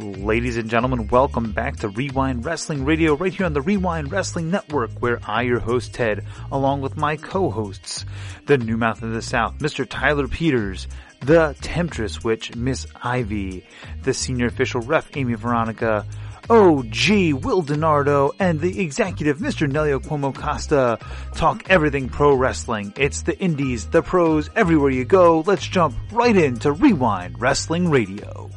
[0.00, 4.50] Ladies and gentlemen, welcome back to Rewind Wrestling Radio right here on the Rewind Wrestling
[4.50, 8.06] Network where I, your host Ted, along with my co-hosts,
[8.46, 9.86] the New Mouth of the South, Mr.
[9.86, 10.86] Tyler Peters,
[11.20, 13.66] the Temptress Witch, Miss Ivy,
[14.02, 16.06] the Senior Official Ref, Amy Veronica,
[16.48, 19.70] OG Will Donardo, and the executive Mr.
[19.70, 20.98] Nelio Cuomo Costa
[21.34, 22.94] talk everything pro wrestling.
[22.96, 25.44] It's the indies, the pros, everywhere you go.
[25.46, 28.50] Let's jump right into Rewind Wrestling Radio.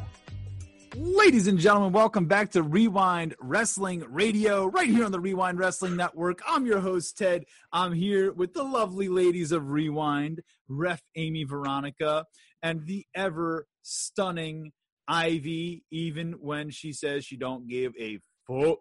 [0.96, 5.96] Ladies and gentlemen, welcome back to Rewind Wrestling Radio, right here on the Rewind Wrestling
[5.96, 6.40] Network.
[6.46, 7.46] I'm your host, Ted.
[7.72, 12.26] I'm here with the lovely ladies of Rewind, Ref Amy Veronica,
[12.62, 14.70] and the ever stunning
[15.08, 18.78] Ivy, even when she says she don't give a fuck.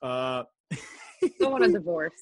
[0.00, 0.44] Uh,
[1.38, 2.12] Don't want a divorce.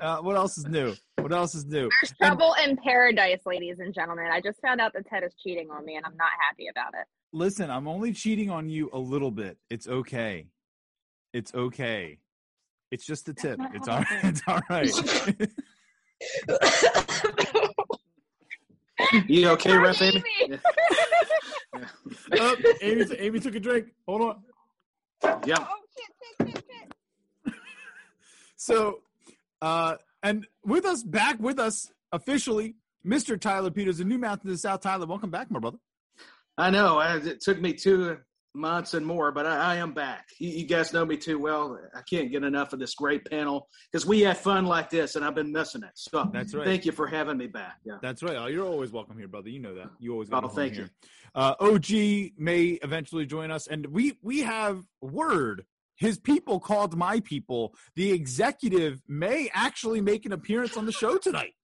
[0.00, 0.94] uh, what else is new?
[1.20, 1.88] What else is new?
[2.02, 4.26] There's trouble in paradise, ladies and gentlemen.
[4.32, 6.94] I just found out that Ted is cheating on me, and I'm not happy about
[6.94, 7.06] it.
[7.34, 9.58] Listen, I'm only cheating on you a little bit.
[9.68, 10.46] It's okay.
[11.32, 12.20] It's okay.
[12.92, 13.58] It's just a tip.
[13.74, 14.24] It's all right.
[14.24, 14.88] It's all right.
[19.26, 20.22] You okay, Ref Amy?
[20.44, 20.58] Amy!
[22.38, 23.88] oh, Amy, Amy took a drink.
[24.06, 24.36] Hold on.
[25.44, 25.56] Yeah.
[25.58, 26.64] Oh, shit, shit, shit,
[27.44, 27.54] shit.
[28.56, 29.00] So,
[29.60, 33.38] uh, and with us, back with us officially, Mr.
[33.38, 34.82] Tyler Peters, a new mouth to the South.
[34.82, 35.78] Tyler, welcome back, my brother.
[36.56, 36.98] I know.
[36.98, 38.18] I, it took me two
[38.54, 40.28] months and more, but I, I am back.
[40.38, 41.78] You, you guys know me too well.
[41.94, 45.24] I can't get enough of this great panel because we have fun like this, and
[45.24, 45.90] I've been missing it.
[45.94, 46.64] So That's right.
[46.64, 47.78] thank you for having me back.
[47.84, 47.98] Yeah.
[48.00, 48.36] That's right.
[48.36, 49.48] Oh, you're always welcome here, brother.
[49.48, 49.90] You know that.
[49.98, 50.88] You always Oh, thank you.
[51.34, 51.90] Uh, OG
[52.38, 55.64] may eventually join us, and we we have word.
[55.96, 57.74] His people called my people.
[57.94, 61.54] The executive may actually make an appearance on the show tonight.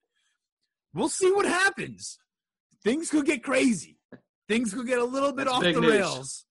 [0.95, 2.19] We'll see what happens.
[2.83, 4.00] Things could get crazy.
[4.51, 5.91] Things could get a little bit That's off the news.
[5.93, 6.45] rails.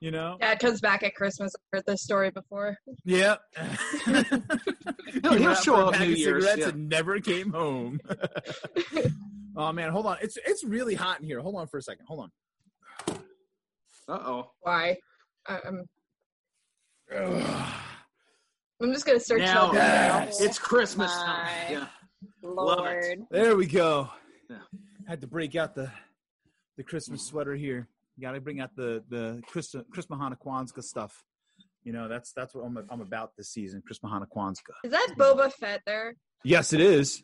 [0.00, 0.36] You know?
[0.40, 1.54] Yeah, it comes back at Christmas.
[1.56, 2.76] I've heard this story before.
[3.06, 3.36] Yeah.
[4.04, 4.42] He'll-
[5.32, 6.68] He he'll show for up New Year's, cigarettes yeah.
[6.68, 7.98] and never came home.
[9.56, 10.18] oh man, hold on.
[10.20, 11.40] It's it's really hot in here.
[11.40, 12.04] Hold on for a second.
[12.06, 12.28] Hold
[13.08, 13.18] on.
[14.06, 14.50] Uh oh.
[14.60, 14.96] Why?
[15.48, 15.82] I, I'm,
[18.82, 20.42] I'm just gonna search Now Yes.
[20.42, 21.24] it's Christmas My.
[21.24, 21.48] time.
[21.70, 21.86] Yeah.
[22.42, 22.78] Lord.
[22.78, 23.18] Love it.
[23.30, 24.10] There we go.
[24.50, 24.58] Yeah.
[25.08, 25.90] Had to break out the
[26.76, 27.88] the Christmas sweater here.
[28.16, 30.36] You Got to bring out the the Chris Chris Mahana
[30.82, 31.24] stuff.
[31.84, 33.82] You know, that's that's what I'm I'm about this season.
[33.86, 34.26] Chris Mahana.
[34.84, 36.14] Is that Boba Fett there?
[36.44, 37.22] Yes, it is.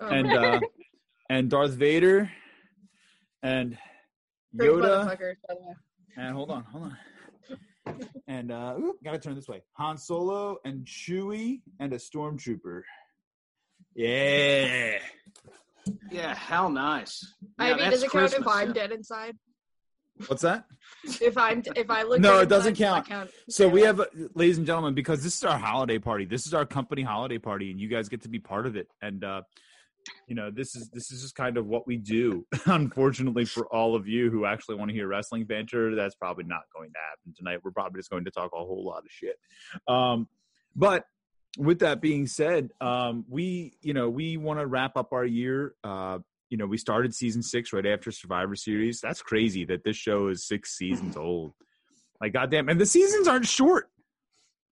[0.00, 0.60] Oh, And uh
[1.28, 2.30] and Darth Vader
[3.42, 3.76] and
[4.56, 5.74] Yoda motherfuckers, by the way.
[6.16, 6.96] and hold on, hold on.
[8.26, 9.62] And uh ooh, gotta turn this way.
[9.74, 12.82] Han Solo and Chewie and a stormtrooper.
[13.94, 14.98] Yeah.
[16.10, 16.34] Yeah.
[16.34, 17.34] How nice.
[17.58, 18.74] Yeah, Ivy, that's does it count if I'm yeah.
[18.74, 19.36] dead inside?
[20.28, 20.64] What's that?
[21.20, 23.30] If I'm if I look No, it doesn't inside, does count.
[23.46, 26.24] that So we have, uh, ladies and gentlemen, because this is our holiday party.
[26.24, 28.88] This is our company holiday party, and you guys get to be part of it.
[29.02, 29.42] And uh,
[30.26, 32.46] you know, this is this is just kind of what we do.
[32.66, 36.62] Unfortunately, for all of you who actually want to hear wrestling banter, that's probably not
[36.74, 37.60] going to happen tonight.
[37.64, 39.36] We're probably just going to talk a whole lot of shit.
[39.88, 40.28] Um,
[40.76, 41.06] but
[41.58, 45.74] with that being said, um, we you know we want to wrap up our year.
[45.84, 46.18] Uh,
[46.50, 49.00] you know, we started season six right after Survivor Series.
[49.00, 51.52] That's crazy that this show is six seasons old.
[52.20, 53.88] Like goddamn, and the seasons aren't short.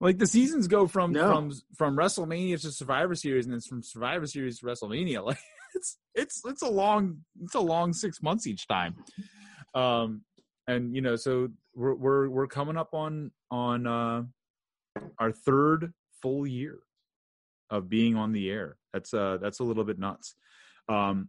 [0.00, 1.28] Like the seasons go from No.
[1.32, 5.24] from from WrestleMania to Survivor Series, and it's from Survivor Series to WrestleMania.
[5.26, 5.38] Like
[5.74, 8.94] it's it's it's a long it's a long six months each time.
[9.74, 10.22] Um,
[10.66, 14.22] and you know, so we're we're we're coming up on on uh,
[15.18, 15.92] our third
[16.22, 16.78] full year
[17.70, 18.76] of being on the air.
[18.92, 20.34] That's uh that's a little bit nuts.
[20.88, 21.28] Um,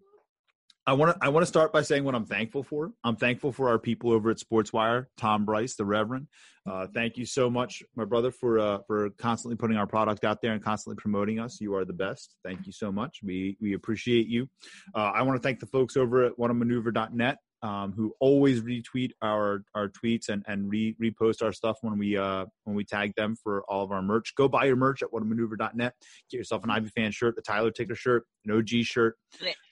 [0.85, 2.91] I want to I want to start by saying what I'm thankful for.
[3.03, 6.27] I'm thankful for our people over at SportsWire, Tom Bryce, the Reverend.
[6.69, 10.41] Uh, thank you so much, my brother, for uh, for constantly putting our product out
[10.41, 11.61] there and constantly promoting us.
[11.61, 12.35] You are the best.
[12.43, 13.19] Thank you so much.
[13.23, 14.49] We we appreciate you.
[14.93, 19.63] Uh, I want to thank the folks over at whatamaneuver.net um, who always retweet our
[19.73, 23.35] our tweets and and re, repost our stuff when we uh when we tag them
[23.41, 24.35] for all of our merch.
[24.35, 25.93] Go buy your merch at whatamaneuver.net.
[26.29, 29.15] Get yourself an Ivy fan shirt, the Tyler Ticker shirt, an OG shirt.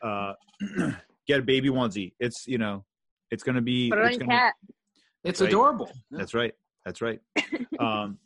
[0.02, 0.34] Uh,
[1.28, 2.14] get a baby onesie.
[2.20, 2.86] It's you know,
[3.30, 3.90] it's gonna be.
[3.90, 4.54] Put it it's on gonna be- cat.
[5.24, 5.50] It's Right.
[5.50, 5.92] adorable.
[6.10, 6.54] That's right.
[6.86, 7.20] That's right.
[7.80, 8.18] um,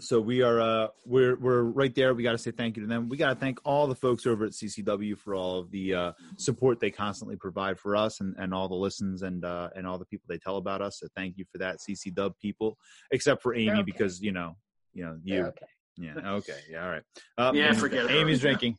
[0.00, 2.14] so we are uh, we're we're right there.
[2.14, 3.08] We got to say thank you to them.
[3.08, 6.12] We got to thank all the folks over at CCW for all of the uh,
[6.36, 9.98] support they constantly provide for us and, and all the listens and uh, and all
[9.98, 11.00] the people they tell about us.
[11.00, 12.76] So thank you for that, ccw people.
[13.10, 13.82] Except for Amy okay.
[13.82, 14.56] because you know
[14.94, 15.66] you know you okay.
[15.96, 17.02] yeah okay yeah all right.
[17.36, 18.16] Uh, Yeah, forget her.
[18.16, 18.76] Amy's drinking.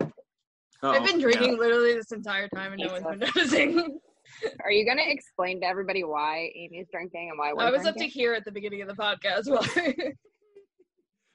[0.00, 0.90] Uh-oh.
[0.90, 3.98] I've been drinking literally this entire time and no one's been noticing.
[4.62, 7.96] Are you gonna explain to everybody why Amy's drinking and why we're I was up
[7.96, 9.48] to here at the beginning of the podcast.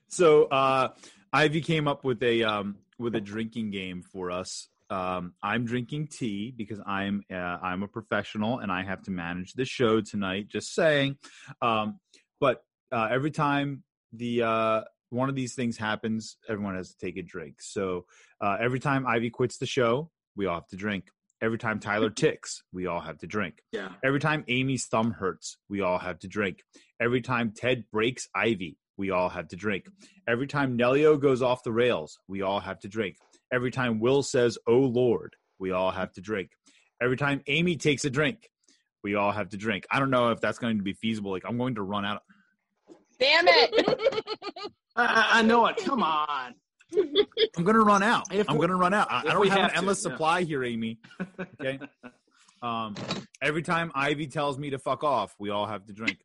[0.09, 0.89] So uh,
[1.31, 4.69] Ivy came up with a um, with a drinking game for us.
[4.89, 9.53] Um, I'm drinking tea because I'm uh, I'm a professional and I have to manage
[9.53, 10.47] the show tonight.
[10.49, 11.17] Just saying.
[11.61, 11.99] Um,
[12.39, 17.17] but uh, every time the uh, one of these things happens, everyone has to take
[17.17, 17.61] a drink.
[17.61, 18.05] So
[18.41, 21.05] uh, every time Ivy quits the show, we all have to drink.
[21.41, 23.63] Every time Tyler ticks, we all have to drink.
[23.71, 23.89] Yeah.
[24.03, 26.59] Every time Amy's thumb hurts, we all have to drink.
[26.99, 29.85] Every time Ted breaks Ivy, we all have to drink.
[30.27, 33.17] Every time Nelio goes off the rails, we all have to drink.
[33.51, 36.51] Every time Will says, Oh Lord, we all have to drink.
[37.01, 38.49] Every time Amy takes a drink,
[39.03, 39.85] we all have to drink.
[39.91, 41.31] I don't know if that's going to be feasible.
[41.31, 42.21] Like, I'm going to run out.
[43.19, 44.25] Damn it!
[44.95, 45.77] I, I- I know it.
[45.77, 46.55] Come on.
[46.95, 48.33] I'm going to run out.
[48.33, 49.11] If I'm going to run out.
[49.11, 50.11] I, I don't have, have an to, endless yeah.
[50.11, 50.99] supply here, Amy.
[51.59, 51.79] Okay.
[52.61, 52.95] um,
[53.41, 56.19] every time Ivy tells me to fuck off, we all have to drink.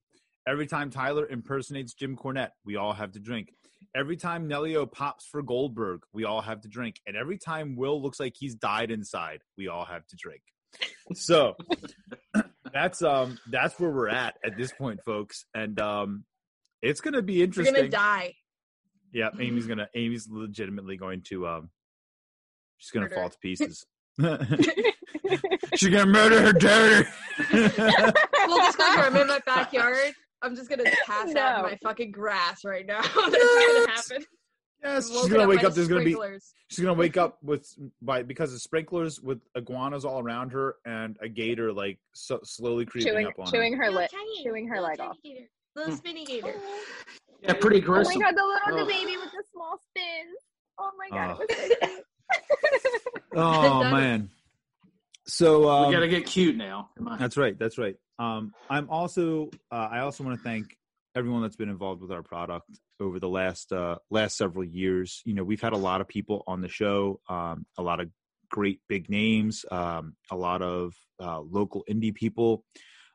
[0.49, 3.51] Every time Tyler impersonates Jim Cornette, we all have to drink.
[3.95, 7.01] Every time Nelio pops for Goldberg, we all have to drink.
[7.07, 10.41] And every time Will looks like he's died inside, we all have to drink.
[11.15, 11.55] So
[12.73, 15.45] that's um that's where we're at at this point, folks.
[15.55, 16.25] And um
[16.83, 17.75] it's gonna be You're interesting.
[17.75, 18.35] gonna die.
[19.13, 21.71] Yeah, Amy's gonna Amy's legitimately going to um
[22.79, 23.15] she's gonna Murder.
[23.17, 23.87] fall to pieces.
[25.77, 27.05] she's gonna murder her daughter.
[27.05, 30.15] Full disclosure, I'm in my backyard.
[30.43, 33.01] I'm just gonna pass out in my fucking grass right now.
[33.03, 34.27] That's gonna happen.
[34.85, 35.71] yes, she's gonna wake up.
[35.75, 36.17] the There's gonna be
[36.69, 37.69] she's gonna wake up with
[38.01, 42.87] by because of sprinklers with iguanas all around her and a gator like so, slowly
[42.87, 43.85] creeping chewing, up on chewing her.
[43.87, 44.09] her leg,
[44.43, 45.17] chewing her little leg tiny off.
[45.25, 45.45] gator,
[45.77, 46.55] Little spinny gator.
[47.41, 48.09] Yeah, pretty gross.
[48.11, 48.89] Oh my god, the little Ugh.
[48.89, 50.37] baby with the small spins.
[50.77, 51.43] Oh my god, Oh.
[51.49, 53.37] it was so cute.
[53.37, 54.31] Oh man.
[55.27, 56.89] So um, we got to get cute now.
[56.97, 57.19] Come on.
[57.19, 57.57] That's right.
[57.57, 57.95] That's right.
[58.19, 59.51] Um, I'm also.
[59.71, 60.77] Uh, I also want to thank
[61.15, 65.23] everyone that's been involved with our product over the last uh, last several years.
[65.25, 67.21] You know, we've had a lot of people on the show.
[67.29, 68.11] Um, a lot of
[68.51, 69.65] great big names.
[69.71, 72.65] Um, a lot of uh, local indie people.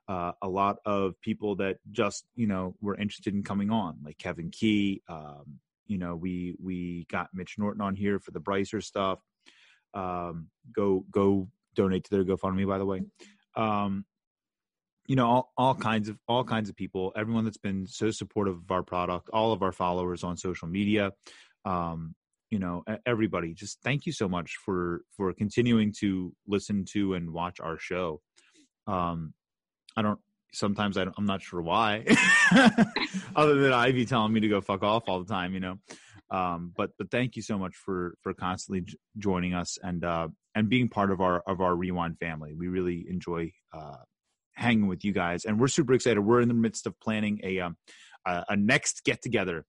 [0.08, 4.18] Uh, a lot of people that just you know were interested in coming on, like
[4.18, 5.02] Kevin Key.
[5.08, 9.20] Um, you know, we we got Mitch Norton on here for the Brycer stuff.
[9.94, 13.02] Um, go go donate to their GoFundMe, by the way.
[15.08, 18.56] You know, all, all kinds of all kinds of people, everyone that's been so supportive
[18.56, 21.12] of our product, all of our followers on social media,
[21.66, 22.16] um,
[22.50, 23.54] you know, everybody.
[23.54, 28.22] Just thank you so much for for continuing to listen to and watch our show.
[28.88, 29.34] Um,
[29.98, 30.20] I don't.
[30.54, 32.06] Sometimes I I'm not sure why,
[33.36, 35.80] other than Ivy telling me to go fuck off all the time, you know.
[36.30, 40.28] Um, but but thank you so much for for constantly j- joining us and uh,
[40.54, 42.54] and being part of our of our rewind family.
[42.54, 43.98] We really enjoy uh,
[44.56, 46.20] hanging with you guys, and we're super excited.
[46.20, 47.78] We're in the midst of planning a um,
[48.26, 49.66] a, a next get together.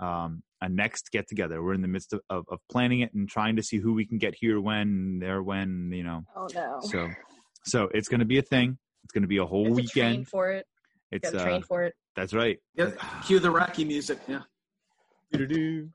[0.00, 1.62] Um, a next get together.
[1.62, 4.04] We're in the midst of, of, of planning it and trying to see who we
[4.06, 6.22] can get here when, there when, you know.
[6.36, 6.78] Oh no.
[6.82, 7.08] So,
[7.64, 8.78] so it's going to be a thing.
[9.04, 10.28] It's going to be a whole You have to train weekend.
[10.28, 10.66] for it.
[11.10, 11.94] You It's gotta uh, train for it.
[12.16, 12.58] that's right.
[12.74, 12.90] Yeah,
[13.24, 14.18] cue the Rocky music.
[14.28, 14.40] Yeah.
[15.32, 15.88] Doo-doo-doo.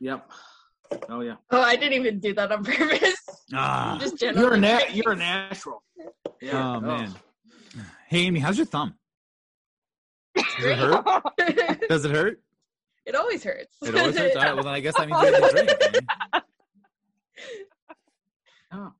[0.00, 0.30] Yep.
[1.08, 1.34] Oh yeah.
[1.50, 3.16] Oh, I didn't even do that on purpose.
[3.54, 4.60] Ah, Just You're a generally.
[4.60, 5.82] nat- You're a natural.
[6.40, 6.76] Yeah.
[6.76, 7.14] oh man.
[8.08, 8.94] Hey Amy, how's your thumb?
[10.36, 11.84] Does it hurt?
[11.88, 12.40] Does it hurt?
[13.04, 13.76] it always hurts.
[13.82, 14.36] It always hurts.
[14.36, 15.70] All right, well then I guess that means you have to drink.
[15.92, 16.06] Amy.
[18.72, 18.92] Oh.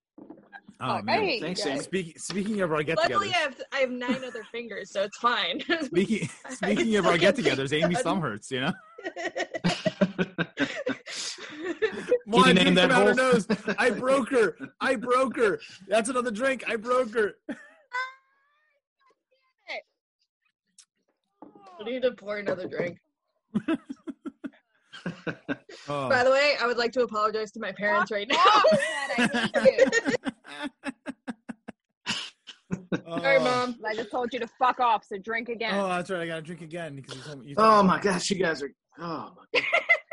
[0.78, 1.23] Oh I man.
[1.23, 1.81] hate Thanks, you Amy.
[1.81, 5.02] Speaking speaking of our get Luckily, togethers, I have I have nine other fingers, so
[5.02, 5.61] it's fine.
[5.83, 8.73] speaking speaking of our get get togethers, Amy's thumb hurts, you know?
[10.16, 10.25] you
[12.26, 13.33] Wine name that out her hole?
[13.33, 13.47] nose.
[13.78, 14.57] I broke her.
[14.81, 15.61] I broke her.
[15.88, 16.64] That's another drink.
[16.69, 17.35] I broke her.
[21.80, 22.99] I need to pour another drink.
[25.88, 26.09] Oh.
[26.09, 28.37] By the way, I would like to apologize to my parents right now.
[28.45, 28.62] Oh,
[29.16, 29.80] Dad, I hate
[32.09, 32.16] you.
[33.06, 33.45] Sorry, Oh.
[33.45, 33.76] mom.
[33.87, 35.75] I just told you to fuck off, so drink again.
[35.75, 36.23] Oh, that's right.
[36.23, 37.47] I gotta drink again because you told me.
[37.50, 37.88] You oh me.
[37.88, 38.71] my gosh, you guys are.
[38.99, 39.61] Oh my.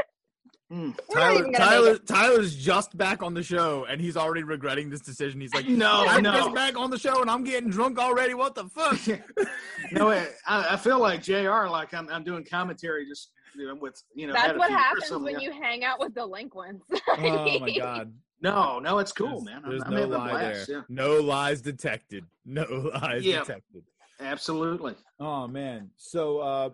[0.73, 0.97] Mm.
[1.13, 2.07] Tyler, Tyler, make it.
[2.07, 5.39] Tyler's just back on the show, and he's already regretting this decision.
[5.39, 6.31] He's like, No, I'm no.
[6.33, 8.33] just back on the show, and I'm getting drunk already.
[8.33, 8.97] What the fuck?
[9.91, 11.67] no, I, I feel like Jr.
[11.69, 14.33] Like I'm, I'm doing commentary just you know, with you know.
[14.33, 16.83] That's what few beers or happens when you hang out with delinquents.
[17.07, 18.11] oh my god.
[18.41, 19.69] No, no, it's cool, There's- man.
[19.69, 20.67] There's I'm no having a lie blast.
[20.67, 20.85] there.
[20.89, 22.25] No lies detected.
[22.45, 22.63] No
[23.01, 23.39] lies Yeah.
[23.41, 23.83] detected.
[24.19, 24.95] Absolutely.
[25.19, 25.91] Oh man.
[25.97, 26.69] So uh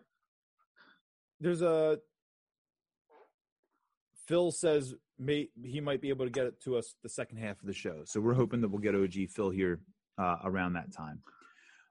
[1.42, 2.00] there's a
[4.30, 7.60] Phil says may he might be able to get it to us the second half
[7.60, 8.04] of the show.
[8.06, 9.82] So we're hoping that we'll get OG Phil here
[10.20, 11.22] uh, around that time?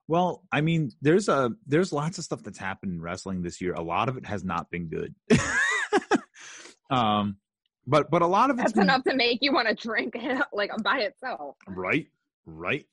[0.07, 3.75] Well, I mean, there's a there's lots of stuff that's happened in wrestling this year.
[3.75, 5.15] A lot of it has not been good.
[6.91, 7.37] um,
[7.87, 10.15] but but a lot of it's That's been, enough to make you want to drink
[10.15, 11.57] it like by itself.
[11.67, 12.07] right,
[12.47, 12.87] right.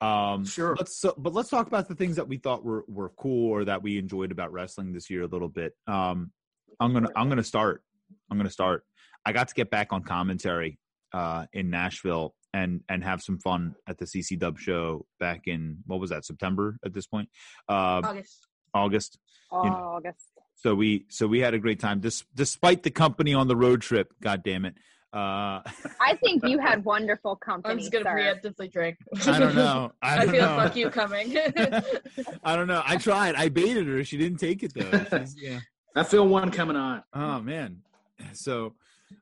[0.00, 0.74] Um, Sure.
[0.76, 3.64] Let's so, but let's talk about the things that we thought were were cool or
[3.64, 5.72] that we enjoyed about wrestling this year a little bit.
[5.86, 6.32] Um,
[6.80, 7.82] I'm gonna I'm gonna start.
[8.30, 8.84] I'm gonna start.
[9.24, 10.78] I got to get back on commentary
[11.12, 15.78] uh, in Nashville and and have some fun at the CC Dub show back in
[15.86, 17.28] what was that September at this point,
[17.68, 18.46] uh, August.
[18.74, 19.18] August.
[19.52, 20.26] You know, August.
[20.56, 23.82] So we so we had a great time, Dis- despite the company on the road
[23.82, 24.12] trip.
[24.22, 24.74] God damn it!
[25.12, 25.60] Uh,
[26.00, 27.72] I think you had wonderful company.
[27.72, 28.16] I'm just gonna sir.
[28.16, 28.96] preemptively drink.
[29.26, 29.92] I don't know.
[30.02, 30.56] I, I don't feel know.
[30.56, 31.36] fuck you coming.
[32.44, 32.82] I don't know.
[32.84, 33.34] I tried.
[33.34, 34.02] I baited her.
[34.04, 35.18] She didn't take it though.
[35.20, 35.60] She's, yeah.
[35.94, 37.02] I feel one coming on.
[37.14, 37.82] Oh man.
[38.32, 38.74] So,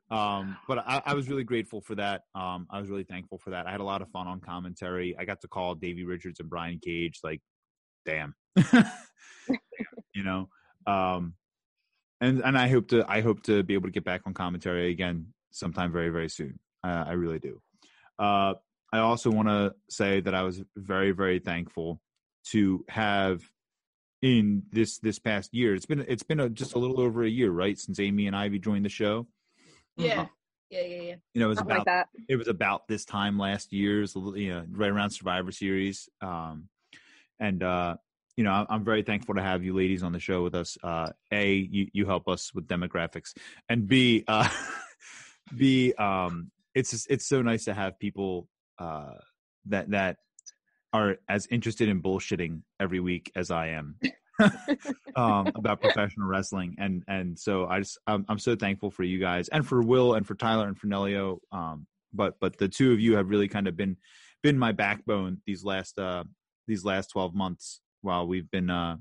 [0.09, 2.23] um, but I, I was really grateful for that.
[2.33, 3.67] Um, I was really thankful for that.
[3.67, 5.15] I had a lot of fun on commentary.
[5.17, 7.19] I got to call Davey Richards and Brian Cage.
[7.23, 7.41] Like,
[8.05, 8.35] damn.
[10.13, 10.49] you know.
[10.87, 11.33] Um,
[12.21, 14.91] and and I hope to I hope to be able to get back on commentary
[14.91, 16.59] again sometime very very soon.
[16.83, 17.61] I really do.
[18.19, 18.53] Uh,
[18.93, 21.99] I also want to say that I was very very thankful
[22.51, 23.41] to have
[24.25, 25.75] in this this past year.
[25.75, 28.35] It's been it's been a, just a little over a year, right, since Amy and
[28.35, 29.27] Ivy joined the show.
[29.97, 30.25] yeah.
[30.71, 31.15] Yeah, yeah, yeah.
[31.35, 32.07] You know, it was Something about like that.
[32.27, 35.51] it was about this time last year, it's a little- you know, right around Survivor
[35.51, 36.09] Series.
[36.21, 36.69] Um,
[37.39, 37.97] and uh,
[38.35, 40.75] you know, I'm, I'm very thankful to have you ladies on the show with us.
[40.83, 43.35] Uh, a, you you help us with demographics,
[43.69, 44.49] and B, uh,
[45.55, 49.13] B, um, it's just- it's so nice to have people uh,
[49.67, 50.17] that that
[50.93, 53.97] are as interested in bullshitting every week as I am.
[55.15, 59.19] um, about professional wrestling, and and so I just I'm, I'm so thankful for you
[59.19, 61.39] guys, and for Will, and for Tyler, and for Nelio.
[61.51, 63.97] Um, but but the two of you have really kind of been
[64.41, 66.23] been my backbone these last uh
[66.67, 68.95] these last 12 months while we've been uh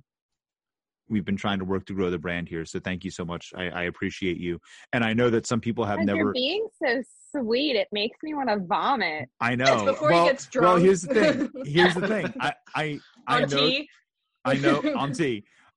[1.09, 3.53] we've been trying to work to grow the brand here so thank you so much
[3.57, 4.59] i, I appreciate you
[4.93, 7.03] and i know that some people have As never You're being so
[7.37, 7.75] sweet.
[7.77, 9.29] It makes me want to vomit.
[9.41, 12.55] i know It's before well, he gets well here's the thing here's the thing i
[12.75, 13.89] i i know tea.
[14.45, 15.13] I know on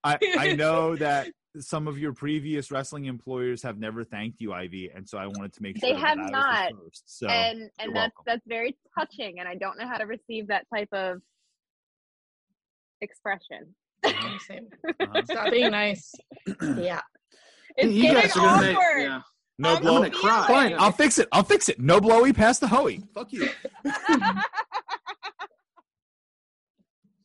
[0.03, 1.27] I know that
[1.59, 5.53] some of your previous wrestling employers have never thanked you ivy and so i wanted
[5.53, 6.71] to make sure they have I was the not.
[6.83, 7.03] first.
[7.05, 8.23] so and and that's welcome.
[8.25, 11.21] that's very touching and I don't know how to receive that type of
[13.01, 13.73] expression.
[14.03, 14.37] uh-huh,
[14.99, 15.21] uh-huh.
[15.25, 16.13] Stop being nice.
[16.77, 17.01] Yeah.
[17.75, 19.21] It's you getting guys are gonna make, yeah.
[19.59, 20.47] no I'm I'm blow gonna cry.
[20.47, 21.27] Fine, I'll fix it.
[21.31, 21.79] I'll fix it.
[21.79, 23.03] No blowy past the hoey.
[23.13, 23.49] Fuck you.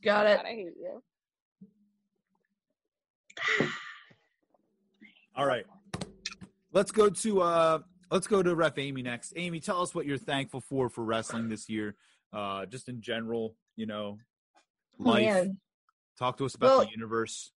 [0.04, 0.36] Got it.
[0.36, 1.02] God, I hate you.
[5.36, 5.64] All right.
[6.72, 7.78] Let's go to uh
[8.10, 9.32] let's go to Ref Amy next.
[9.36, 11.94] Amy, tell us what you're thankful for for wrestling this year.
[12.32, 14.18] Uh just in general, you know,
[15.00, 15.22] Oh, life.
[15.26, 15.58] man.
[16.18, 17.52] Talk to us about Well- the universe.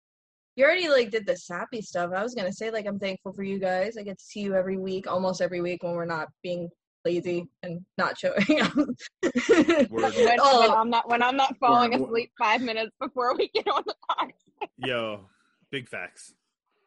[0.56, 2.12] You already like did the sappy stuff.
[2.14, 3.96] I was gonna say like I'm thankful for you guys.
[3.98, 6.68] I get to see you every week, almost every week when we're not being
[7.04, 8.72] lazy and not showing up.
[8.76, 10.04] When,
[10.40, 10.60] Oh.
[10.60, 12.06] when I'm not when I'm not falling Word, word.
[12.08, 14.68] asleep five minutes before we get on the podcast.
[14.78, 15.26] Yo,
[15.74, 16.32] big facts.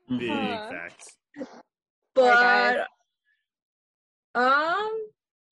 [0.07, 0.69] Big Uh-huh.
[0.71, 1.17] facts.
[2.15, 2.87] but
[4.35, 4.91] um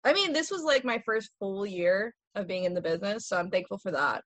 [0.05, 3.36] I mean this was like my first full year of being in the business, so
[3.38, 4.24] I'm thankful for that.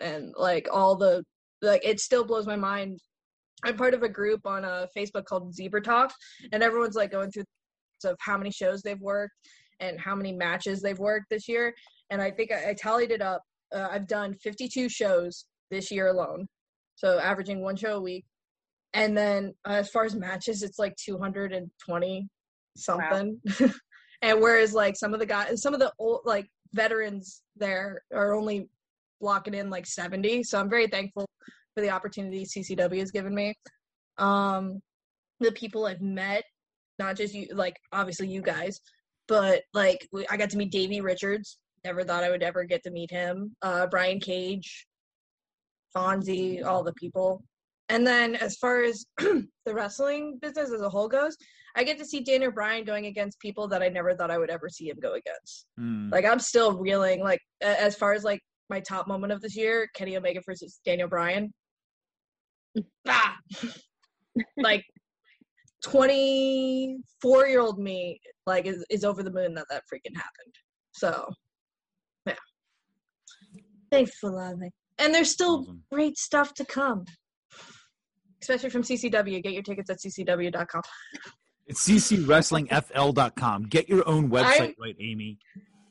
[0.00, 1.24] And like all the
[1.62, 3.00] like it still blows my mind.
[3.64, 6.12] I'm part of a group on a Facebook called Zebra Talk,
[6.52, 7.44] and everyone's like going through
[8.04, 9.32] of how many shows they've worked
[9.80, 11.72] and how many matches they've worked this year.
[12.10, 13.42] And I think I, I tallied it up.
[13.74, 16.46] Uh, I've done 52 shows this year alone,
[16.96, 18.24] so averaging one show a week.
[18.92, 22.28] And then uh, as far as matches, it's like 220
[22.76, 23.40] something.
[24.22, 28.34] and whereas like some of the guys, some of the old like veterans there are
[28.34, 28.68] only
[29.20, 30.42] blocking in like 70.
[30.44, 31.26] So I'm very thankful
[31.74, 33.54] for the opportunity CCW has given me.
[34.18, 34.80] Um,
[35.40, 36.44] the people I've met,
[36.98, 38.80] not just you, like obviously you guys,
[39.28, 41.58] but like we- I got to meet Davey Richards.
[41.84, 43.54] Never thought I would ever get to meet him.
[43.62, 44.86] Uh, Brian Cage,
[45.96, 47.42] Fonzie, all the people.
[47.88, 51.36] And then as far as the wrestling business as a whole goes,
[51.76, 54.50] I get to see Daniel Bryan going against people that I never thought I would
[54.50, 55.66] ever see him go against.
[55.78, 56.10] Hmm.
[56.10, 57.22] Like I'm still reeling.
[57.22, 61.08] Like as far as like my top moment of this year, Kenny Omega versus Daniel
[61.08, 61.52] Bryan.
[63.06, 63.36] ah,
[64.56, 64.84] like
[65.84, 70.54] 24 year old me like is, is over the moon that that freaking happened.
[70.92, 71.28] So
[72.26, 72.34] yeah,
[73.90, 74.72] thanks for loving.
[74.98, 75.82] And there's still Awesome.
[75.92, 77.04] great stuff to come,
[78.42, 79.42] especially from CCW.
[79.42, 80.82] Get your tickets at ccw.com.
[81.66, 83.64] It's ccwrestlingfl.com.
[83.64, 85.38] Get your own website I'm- right, Amy.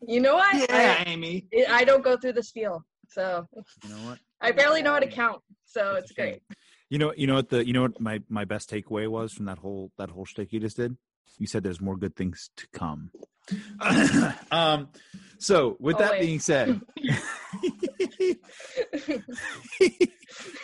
[0.07, 0.55] You know what?
[0.69, 1.47] Yeah, Amy.
[1.67, 3.47] I, I don't go through the spiel, so
[3.83, 4.19] You know what?
[4.41, 5.41] I barely know how to count.
[5.65, 6.41] So It's it's great.
[6.89, 9.45] You know, you know what the you know what my my best takeaway was from
[9.45, 10.95] that whole that whole shtick you just did.
[11.39, 13.09] You said there's more good things to come.
[14.51, 14.89] um,
[15.39, 16.79] so with Oh, that being said,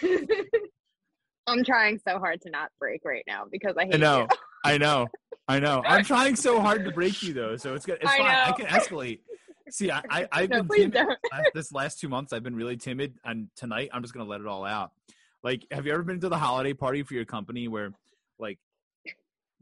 [1.47, 4.27] I'm trying so hard to not break right now because I hate I know.
[4.63, 5.07] I know,
[5.47, 5.83] I know.
[5.85, 7.97] I'm trying so hard to break you though, so it's good.
[8.01, 8.37] It's I fine.
[8.45, 9.21] I can escalate.
[9.69, 11.07] See, I, I I've No, been timid
[11.53, 12.31] this last two months.
[12.31, 14.91] I've been really timid, and tonight I'm just gonna let it all out.
[15.43, 17.91] Like, have you ever been to the holiday party for your company where,
[18.37, 18.59] like,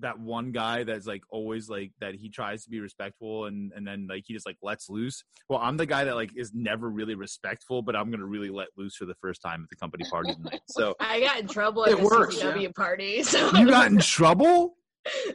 [0.02, 3.86] that one guy that's like always like that he tries to be respectful and and
[3.88, 5.24] then like he just like lets loose.
[5.50, 8.68] Well, I'm the guy that like is never really respectful, but I'm gonna really let
[8.78, 10.62] loose for the first time at the company party tonight.
[10.70, 12.70] So I got in trouble at It the works, CCW yeah.
[12.76, 14.76] party, so you got in trouble.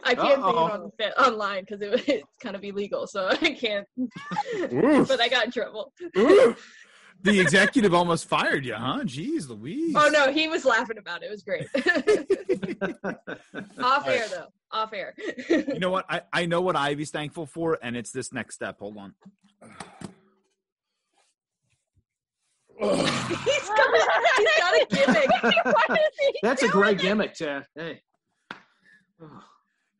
[0.04, 0.56] I can't say it Uh-oh.
[0.56, 3.86] on fit online because it, it's kind of illegal, so I can't.
[3.96, 5.92] But I got in trouble.
[7.26, 7.32] Ooh.
[7.32, 9.00] the executive almost fired you, huh?
[9.04, 9.94] Jeez, Louise.
[9.96, 11.26] Oh no, he was laughing about it.
[11.26, 11.68] It was great.
[13.82, 14.46] Off air though.
[14.70, 15.14] Off air.
[15.48, 16.04] You know what?
[16.08, 18.78] I, I know what Ivy's thankful for, and it's this next step.
[18.78, 19.14] Hold on.
[22.80, 22.98] he's got,
[24.36, 25.30] he's got a gimmick.
[25.64, 27.66] What is he That's a great gimmick, Chad.
[27.76, 28.02] Hey.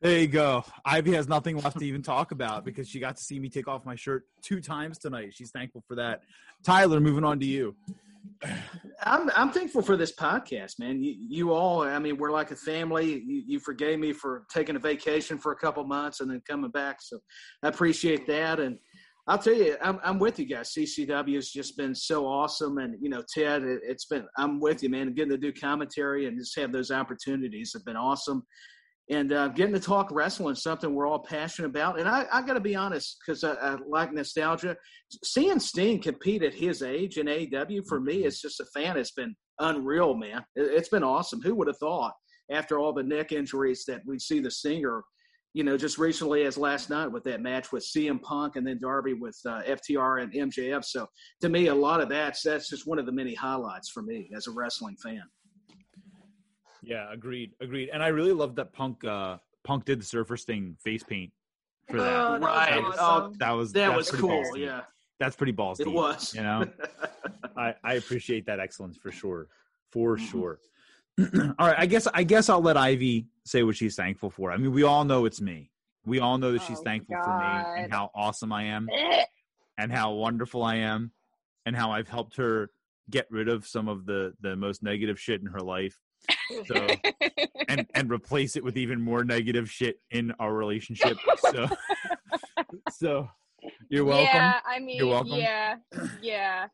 [0.05, 0.63] There you go.
[0.85, 3.67] Ivy has nothing left to even talk about because she got to see me take
[3.67, 5.33] off my shirt two times tonight.
[5.33, 6.21] She's thankful for that.
[6.63, 7.75] Tyler, moving on to you.
[9.01, 11.01] I'm I'm thankful for this podcast, man.
[11.01, 13.23] You you all, I mean, we're like a family.
[13.25, 16.69] You, you forgave me for taking a vacation for a couple months and then coming
[16.69, 17.17] back, so
[17.63, 18.59] I appreciate that.
[18.59, 18.77] And
[19.25, 20.71] I'll tell you, I'm I'm with you guys.
[20.77, 24.83] CCW has just been so awesome, and you know, Ted, it, it's been I'm with
[24.83, 25.15] you, man.
[25.15, 28.43] Getting to do commentary and just have those opportunities have been awesome.
[29.09, 31.99] And uh, getting to talk wrestling is something we're all passionate about.
[31.99, 34.75] And I, I got to be honest, because I, I like nostalgia
[35.23, 38.97] seeing Sting compete at his age in AEW for me, it's just a fan.
[38.97, 40.43] It's been unreal, man.
[40.55, 41.41] It, it's been awesome.
[41.41, 42.13] Who would have thought
[42.51, 45.03] after all the neck injuries that we'd see the Stinger,
[45.53, 48.79] you know, just recently as last night with that match with CM Punk and then
[48.79, 50.83] Darby with uh, FTR and MJF.
[50.83, 51.07] So
[51.41, 54.29] to me, a lot of that's that's just one of the many highlights for me
[54.35, 55.23] as a wrestling fan.
[56.85, 57.89] Yeah, agreed, agreed.
[57.91, 59.03] And I really love that Punk.
[59.03, 61.31] Uh, Punk did the Surfer Sting face paint
[61.89, 62.25] for that.
[62.27, 62.83] Oh, that Right.
[62.83, 64.43] was Oh, that was That was cool.
[64.43, 64.59] ballsy.
[64.59, 64.81] Yeah,
[65.19, 65.81] that's pretty ballsy.
[65.81, 66.33] it was.
[66.35, 66.67] You know,
[67.57, 69.47] I, I appreciate that excellence for sure,
[69.91, 70.19] for Mhm.
[70.19, 70.59] sure.
[71.59, 74.51] all right, I guess I guess I'll let Ivy say what she's thankful for.
[74.51, 75.71] I mean, we all know it's me.
[76.05, 78.89] We all know that she's Oh, thankful for me and how awesome I am
[79.77, 81.11] and how wonderful I am
[81.65, 82.69] and how I've helped her
[83.09, 85.97] get rid of some of the the most negative shit in her life
[86.65, 86.87] so
[87.67, 91.17] and and replace it with even more negative shit in our relationship.
[91.51, 91.67] So
[92.91, 93.29] so
[93.89, 94.25] you're welcome.
[94.25, 95.33] Yeah, I mean, welcome.
[95.33, 95.75] yeah,
[96.21, 96.67] yeah.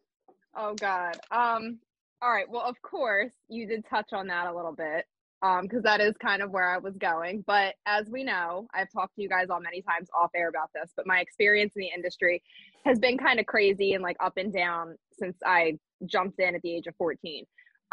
[0.56, 1.18] Oh God.
[1.32, 1.80] Um.
[2.22, 2.50] All right.
[2.50, 5.06] Well, of course, you did touch on that a little bit,
[5.42, 7.44] um, because that is kind of where I was going.
[7.48, 10.70] But as we know, I've talked to you guys all many times off air about
[10.74, 10.92] this.
[10.96, 12.44] But my experience in the industry
[12.86, 16.62] has been kind of crazy and like up and down since I jumped in at
[16.62, 17.46] the age of 14.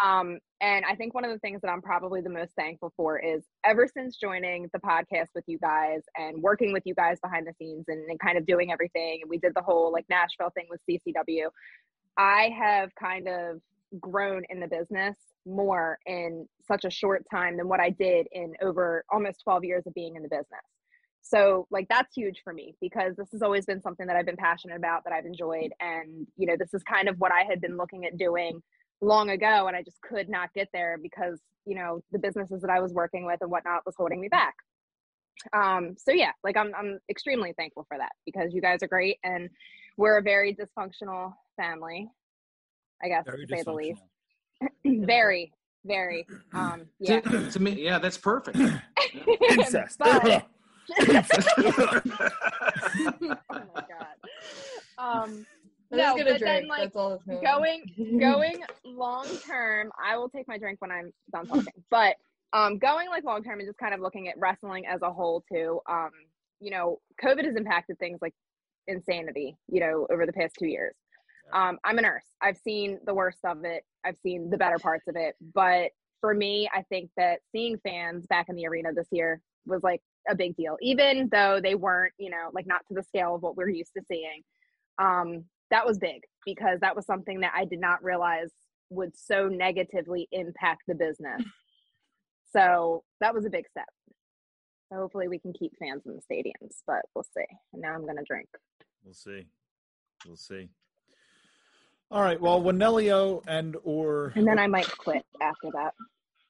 [0.03, 3.19] Um, and I think one of the things that I'm probably the most thankful for
[3.19, 7.47] is ever since joining the podcast with you guys and working with you guys behind
[7.47, 10.51] the scenes and, and kind of doing everything, and we did the whole like Nashville
[10.51, 11.49] thing with CCW,
[12.17, 13.61] I have kind of
[14.01, 18.55] grown in the business more in such a short time than what I did in
[18.61, 20.61] over almost 12 years of being in the business.
[21.23, 24.37] So, like, that's huge for me because this has always been something that I've been
[24.37, 25.73] passionate about, that I've enjoyed.
[25.81, 28.63] And, you know, this is kind of what I had been looking at doing
[29.01, 32.71] long ago and I just could not get there because you know the businesses that
[32.71, 34.55] I was working with and whatnot was holding me back.
[35.53, 39.19] Um, so yeah, like I'm I'm extremely thankful for that because you guys are great
[39.23, 39.49] and
[39.97, 42.09] we're a very dysfunctional family,
[43.03, 44.03] I guess Very to say the least.
[45.07, 45.53] very,
[45.85, 46.27] very.
[46.55, 47.21] Um, yeah.
[47.21, 48.57] To, to me, yeah, that's perfect.
[49.51, 49.99] Incest.
[49.99, 50.47] But-
[51.01, 51.13] oh
[53.51, 54.07] my god.
[54.99, 55.47] Um,
[55.93, 56.61] I'm no, just gonna but drink.
[56.61, 57.83] then like That's all that's going.
[57.97, 61.73] going going long term i will take my drink when i'm done talking.
[61.91, 62.17] But
[62.53, 65.43] um going like long term and just kind of looking at wrestling as a whole
[65.51, 66.11] too um
[66.61, 68.35] you know covid has impacted things like
[68.87, 70.95] insanity you know over the past two years.
[71.53, 72.25] Um i'm a nurse.
[72.43, 73.85] I've seen the worst of it.
[74.05, 75.35] I've seen the better parts of it.
[75.55, 79.83] But for me i think that seeing fans back in the arena this year was
[79.83, 80.77] like a big deal.
[80.83, 83.93] Even though they weren't you know like not to the scale of what we're used
[83.97, 84.43] to seeing.
[84.99, 88.51] Um that was big because that was something that I did not realize
[88.91, 91.43] would so negatively impact the business.
[92.51, 93.85] So that was a big step.
[94.91, 97.45] So hopefully we can keep fans in the stadiums, but we'll see.
[97.75, 98.49] And now I'm gonna drink.
[99.05, 99.45] We'll see.
[100.27, 100.71] We'll see.
[102.11, 102.41] All right.
[102.41, 105.93] Well, when Nelio and or And then I might quit after that.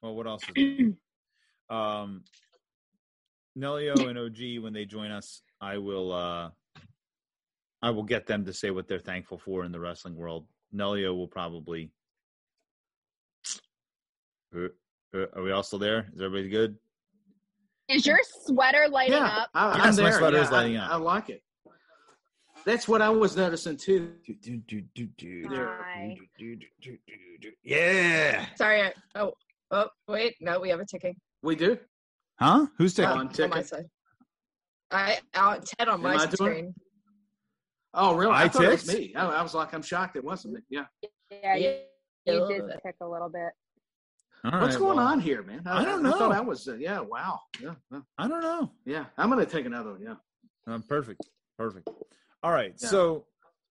[0.01, 0.45] well, what else?
[0.55, 0.55] Is
[1.69, 1.77] there?
[1.77, 2.23] um,
[3.59, 6.13] Nelio and OG when they join us, I will.
[6.13, 6.51] uh
[7.83, 10.47] I will get them to say what they're thankful for in the wrestling world.
[10.75, 11.91] Nelio will probably.
[14.55, 14.69] Uh,
[15.15, 16.09] uh, Are we all still there?
[16.15, 16.77] Is everybody good?
[17.89, 19.51] Is your sweater lighting yeah, up?
[19.55, 20.19] I, Yes, I'm my there.
[20.19, 20.93] sweater yeah, is lighting I, up.
[20.93, 21.43] I like it.
[22.67, 24.13] That's what I was noticing too.
[25.49, 26.17] Hi.
[27.63, 28.47] Yeah.
[28.57, 28.83] Sorry.
[28.83, 29.33] I, oh,
[29.71, 30.35] oh, wait.
[30.41, 31.15] No, we have a ticking.
[31.43, 31.79] We do.
[32.39, 32.67] Huh?
[32.77, 33.21] Who's Oh, taking?
[33.21, 33.87] I'm on my side.
[34.91, 36.75] I out Ted on Am I my doing screen.
[37.99, 38.33] Oh, really?
[38.33, 39.13] I I, thought it was me.
[39.17, 40.61] I, I was like, I'm shocked it wasn't me.
[40.71, 40.85] Yeah.
[41.31, 41.75] Yeah, you,
[42.27, 42.81] you did bit.
[42.85, 43.51] tick a little bit.
[44.45, 45.63] All What's right, going well, on here, man?
[45.67, 46.15] I don't know.
[46.15, 46.37] I, thought know.
[46.37, 46.69] I was.
[46.69, 47.01] Uh, yeah.
[47.01, 47.41] Wow.
[47.61, 47.75] Yeah.
[47.91, 48.71] yeah, I don't know.
[48.87, 49.07] Yeah.
[49.19, 50.03] I'm gonna take another one.
[50.03, 50.73] Yeah.
[50.73, 51.29] Um, perfect.
[51.59, 51.89] Perfect.
[52.45, 52.73] All right.
[52.81, 52.89] Yeah.
[52.89, 53.25] So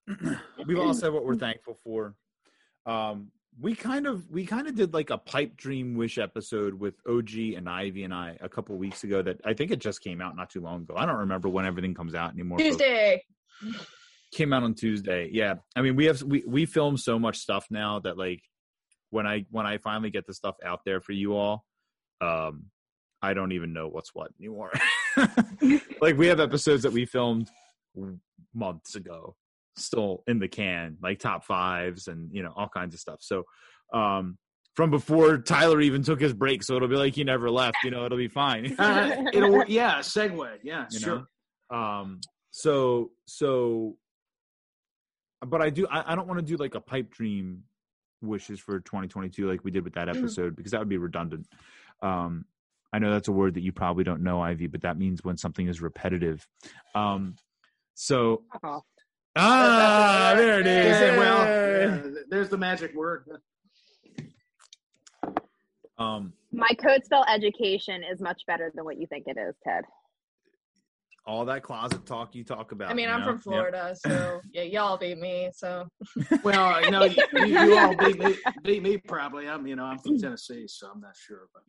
[0.68, 2.16] we've all said what we're thankful for.
[2.86, 6.96] Um, we kind of we kind of did like a pipe dream wish episode with
[7.08, 10.20] OG and Ivy and I a couple weeks ago that I think it just came
[10.20, 10.96] out not too long ago.
[10.98, 12.60] I don't remember when everything comes out anymore.
[12.60, 12.76] folks.
[14.34, 15.30] Came out on Tuesday.
[15.32, 15.56] Yeah.
[15.76, 18.42] I mean, we have we we film so much stuff now that like
[19.10, 21.64] when I when I finally get the stuff out there for you all,
[22.22, 22.66] um
[23.22, 24.72] I don't even know what's what anymore.
[26.02, 27.50] like we have episodes that we filmed
[28.54, 29.36] months ago
[29.78, 33.20] still in the can, like top fives and you know all kinds of stuff.
[33.22, 33.44] So
[33.94, 34.38] um
[34.76, 37.78] from before Tyler even took his break, so it'll be like he never left.
[37.84, 38.76] You know, it'll be fine.
[38.78, 39.64] Uh, it'll.
[39.66, 40.00] Yeah.
[40.00, 40.58] Segue.
[40.64, 40.86] Yeah.
[40.92, 41.16] you sure.
[41.16, 41.26] know
[41.70, 42.20] um
[42.52, 43.96] so so
[45.46, 47.64] but i do i, I don't want to do like a pipe dream
[48.22, 50.20] wishes for 2022 like we did with that Mm-hmm.
[50.20, 51.48] episode because that would be redundant
[52.02, 52.46] um
[52.94, 55.38] i know that's a word that you probably don't know ivy but that means when
[55.38, 56.48] something is repetitive
[56.96, 57.36] um
[57.94, 58.82] so Oh.
[59.36, 63.26] ah there it is Yeah, well, yeah, there's the magic word.
[66.00, 69.84] um My code spell education is much better than what you think it is, Ted.
[71.28, 73.26] All that closet talk you talk about I mean, I'm know?
[73.26, 73.44] from Yep.
[73.44, 75.50] Florida, so yeah, y'all beat me.
[75.54, 75.88] So
[76.44, 79.48] Well, you know, you, you all beat me, beat me probably.
[79.48, 81.50] I'm, you know, I'm from Tennessee, so I'm not sure.
[81.54, 81.64] But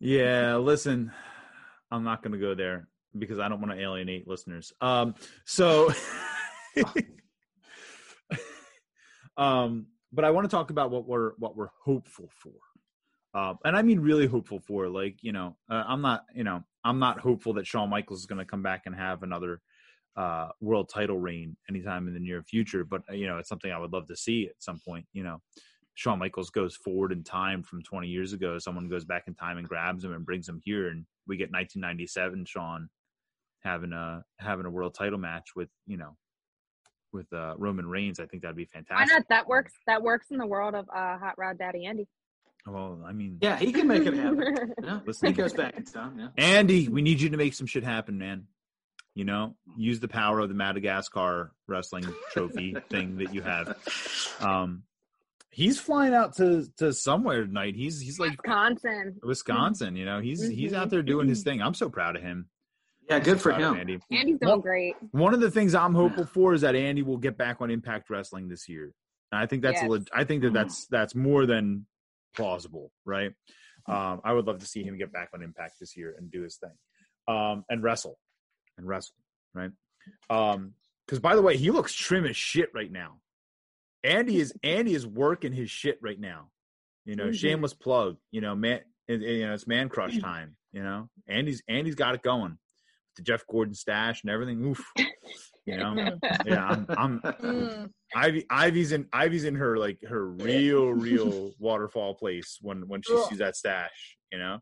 [0.00, 1.12] Yeah, listen,
[1.90, 4.72] I'm not going to go there because I don't want to alienate listeners.
[4.80, 5.92] Um, so,
[9.36, 13.76] um, but I want to talk about what we're what we're hopeful for, um, and
[13.76, 14.88] I mean really hopeful for.
[14.88, 18.26] Like, you know, uh, I'm not, you know, I'm not hopeful that Shawn Michaels is
[18.26, 19.60] going to come back and have another
[20.16, 22.84] uh, world title reign anytime in the near future.
[22.84, 25.06] But uh, you know, it's something I would love to see at some point.
[25.12, 25.40] You know,
[25.94, 28.58] Shawn Michaels goes forward in time from 20 years ago.
[28.58, 31.52] Someone goes back in time and grabs him and brings him here, and we get
[31.52, 32.88] 1997 Shawn
[33.60, 36.16] having a having a world title match with you know
[37.12, 38.20] with uh, Roman Reigns.
[38.20, 39.08] I think that'd be Why fantastic.
[39.16, 39.28] not?
[39.28, 39.72] That works.
[39.86, 42.06] That works in the world of uh, Hot Rod Daddy Andy.
[42.66, 44.74] Well, I mean, yeah, he can make it happen.
[44.82, 45.28] Yeah, Listen.
[45.28, 46.18] he goes back in time.
[46.18, 46.28] Yeah.
[46.36, 48.46] Andy, we need you to make some shit happen, man.
[49.14, 53.76] You know, use the power of the Madagascar wrestling trophy thing that you have.
[54.40, 54.84] Um,
[55.50, 57.74] he's flying out to to somewhere tonight.
[57.74, 59.16] He's he's like Wisconsin.
[59.22, 59.96] Wisconsin.
[59.96, 60.76] You know, he's he's Mhm.
[60.76, 61.60] out there doing his thing.
[61.62, 62.48] I'm so proud of him.
[63.08, 63.74] Yeah, good for him.
[63.74, 63.98] Andy.
[64.12, 64.94] Andy's doing Well, great.
[65.12, 68.10] One of the things I'm hopeful for is that Andy will get back on Impact
[68.10, 68.92] Wrestling this year.
[69.32, 69.90] And I think that's a Yes.
[69.90, 71.86] leg- I think that that's that's more than
[72.34, 73.32] plausible, right?
[73.86, 76.42] Um, I would love to see him get back on Impact this year and do
[76.42, 76.74] his thing,
[77.26, 78.18] um, and wrestle,
[78.76, 79.14] and wrestle,
[79.54, 79.70] right?
[80.30, 80.74] Um,
[81.06, 83.20] because by the way, he looks trim as shit right now.
[84.04, 86.50] Andy is Andy is working his shit right now.
[87.04, 87.34] You know, Mhm.
[87.38, 88.18] shameless plug.
[88.30, 90.56] You know, man, it- it- you know it's man crush time.
[90.72, 92.52] You know, Andy's Andy's got it going.
[92.52, 94.62] With the Jeff Gordon stash and everything.
[94.66, 94.84] Oof.
[95.68, 98.46] You know, yeah, I'm, I'm Mm, Ivy.
[98.50, 103.28] Ivy's in Ivy's in her like her real, real waterfall place when when she Ugh.
[103.28, 104.16] sees that stash.
[104.32, 104.58] You know,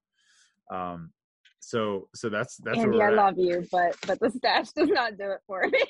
[0.71, 1.12] um,
[1.61, 4.88] so so that's that's Andy, where I we're love you, but but the stash does
[4.88, 5.85] not do it for me.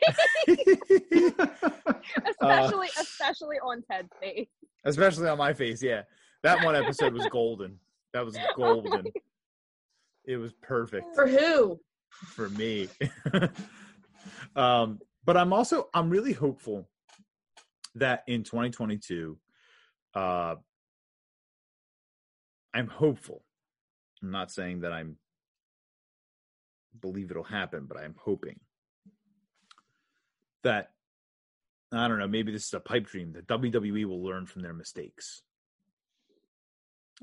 [0.49, 2.01] at.
[2.31, 4.49] especially especially on Ted's face.
[4.85, 5.83] especially on my face.
[5.83, 6.03] Yeah,
[6.43, 7.79] that one episode was golden.
[8.13, 9.07] That was golden.
[10.25, 11.79] It was perfect for who?
[12.35, 12.89] for me.
[14.57, 16.89] um, but I'm also I'm really hopeful
[17.97, 19.39] that in 2022,
[20.15, 20.55] uh,
[22.73, 23.43] I'm hopeful.
[24.23, 25.17] I'm not saying that I'm
[27.01, 28.59] believe it'll happen, but I'm hoping
[30.63, 30.93] that
[31.93, 32.29] I don't know.
[32.29, 35.43] Maybe this is a pipe dream that WWE will learn from their mistakes.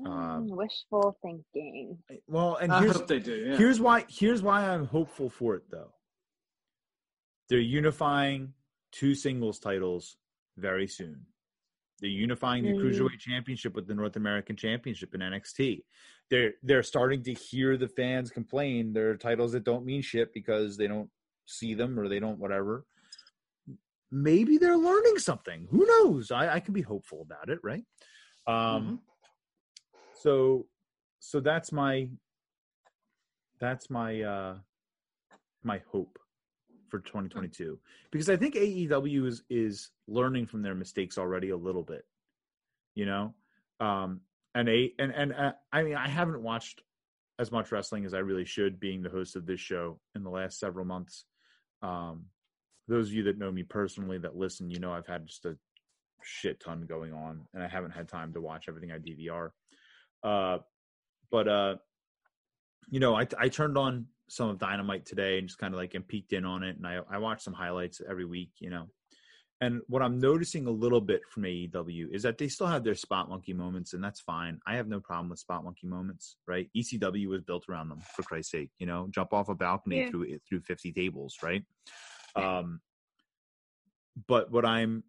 [0.04, 1.98] Um, Mm, wishful thinking.
[2.26, 3.34] Well, and I here's hope they do.
[3.34, 3.56] Yeah.
[3.56, 4.04] Here's why.
[4.08, 5.93] Here's why I'm hopeful for it, though.
[7.54, 8.52] They're unifying
[8.90, 10.16] two singles titles
[10.56, 11.24] very soon.
[12.00, 12.80] They're unifying the Mm.
[12.80, 15.84] cruiserweight championship with the North American Championship in NXT.
[16.30, 18.92] They're they're starting to hear the fans complain.
[18.92, 21.08] There are titles that don't mean shit because they don't
[21.46, 22.86] see them or they don't whatever.
[24.10, 25.68] Maybe they're learning something.
[25.70, 26.32] Who knows?
[26.32, 27.84] I, I can be hopeful about it, right?
[28.48, 29.00] Um,
[30.14, 30.66] so
[31.20, 32.08] so that's my
[33.60, 34.58] that's my uh
[35.62, 36.18] my hope
[36.94, 37.76] for 2022
[38.12, 42.04] because I think AEW is is learning from their mistakes already a little bit,
[42.94, 43.34] you know.
[43.80, 44.20] Um,
[44.54, 46.82] and a and and uh, I mean I haven't watched
[47.40, 50.30] as much wrestling as I really should, being the host of this show in the
[50.30, 51.24] last several months.
[51.82, 52.26] Um,
[52.86, 55.56] those of you that know me personally that listen, you know I've had just a
[56.22, 59.50] shit ton going on, and I haven't had time to watch everything I DVR.
[60.22, 60.58] Uh,
[61.32, 61.74] but uh,
[62.88, 65.94] you know, I I turned on some of Dynamite today and just kind of like
[65.94, 68.88] and peeked in on it, and I I watch some highlights every week, you know.
[69.60, 72.96] And what I'm noticing a little bit from AEW is that they still have their
[72.96, 74.58] spot monkey moments, and that's fine.
[74.66, 76.68] I have no problem with spot monkey moments, right?
[76.76, 78.70] ECW was built around them, for Christ's sake.
[78.78, 80.10] You know, jump off a balcony Yeah.
[80.10, 81.64] through through 50 tables, right?
[82.36, 82.80] Um,
[84.26, 85.04] but what I'm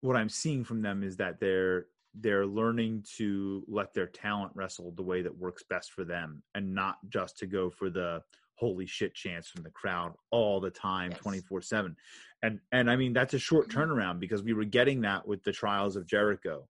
[0.00, 4.92] what I'm seeing from them is that they're they're learning to let their talent wrestle
[4.92, 8.22] the way that works best for them, and not just to go for the
[8.56, 11.20] holy shit chance from the crowd all the time, Yes.
[11.20, 11.96] twenty four seven.
[12.42, 15.52] And and I mean that's a short turnaround because we were getting that with the
[15.52, 16.68] trials of Jericho.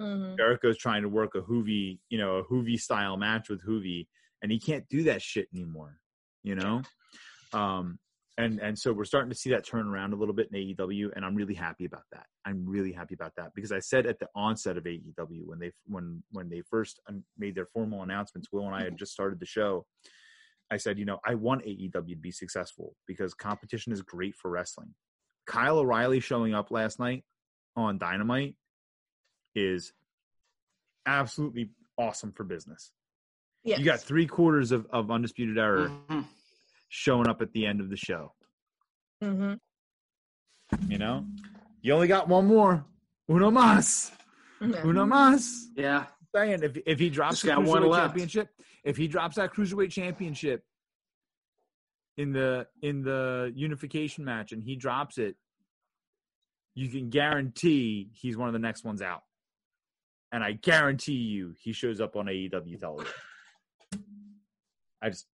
[0.00, 0.36] Mhm.
[0.36, 4.06] Jericho's trying to work a Juvi, you know, a Juvi style match with Juvi,
[4.42, 6.00] and he can't do that shit anymore,
[6.42, 6.82] you know.
[7.52, 7.98] Um,
[8.38, 11.10] and and so we're starting to see that turn around a little bit in AEW,
[11.16, 12.26] and I'm really happy about that.
[12.44, 15.72] I'm really happy about that because I said at the onset of AEW when they
[15.86, 17.00] when when they first
[17.38, 19.86] made their formal announcements, Will and I had just started the show.
[20.70, 24.50] I said, you know, I want AEW to be successful because competition is great for
[24.50, 24.94] wrestling.
[25.46, 27.22] Kyle O'Reilly showing up last night
[27.76, 28.56] on Dynamite
[29.54, 29.92] is
[31.06, 32.90] absolutely awesome for business.
[33.64, 33.78] Yes.
[33.78, 36.24] You got three quarters of, of Undisputed Era Mhm.
[36.88, 38.32] Showing up at the end of the show.
[39.22, 39.54] hmm
[40.88, 41.24] You know,
[41.82, 42.84] you only got one more.
[43.30, 44.10] Uno más.
[44.60, 45.64] Uno más.
[45.76, 46.06] Yeah.
[46.34, 48.06] Saying if if he drops Just the one cruiserweight left.
[48.08, 48.48] championship,
[48.84, 50.62] if he drops that cruiserweight championship
[52.18, 55.36] in the in the unification match and he drops it,
[56.74, 59.22] you can guarantee he's one of the next ones out.
[60.32, 63.12] And I guarantee you he shows up on AEW television.
[65.02, 65.26] I just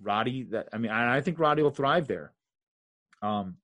[0.00, 2.32] Roddy that I mean I, I think Roddy will thrive there.
[3.22, 3.56] Um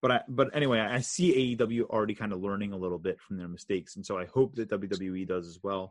[0.00, 3.36] but I but anyway, I see AEW already kind of learning a little bit from
[3.36, 5.90] their mistakes, and so I hope that WWE does as well,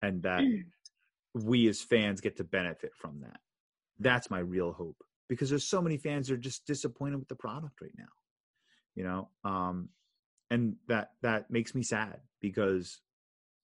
[0.00, 0.42] and that
[1.34, 3.40] we as fans get to benefit from that.
[3.98, 4.96] That's my real hope
[5.28, 8.08] because there's so many fans that are just disappointed with the product right now,
[8.94, 9.90] you know, um,
[10.50, 13.00] and that that makes me sad because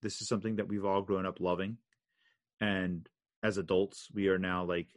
[0.03, 1.79] this is something that we've all grown up loving,
[2.61, 3.09] and
[3.43, 4.89] as adults, we are now like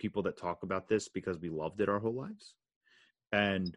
[0.00, 2.54] people that talk about this because we loved it our whole lives,
[3.32, 3.76] and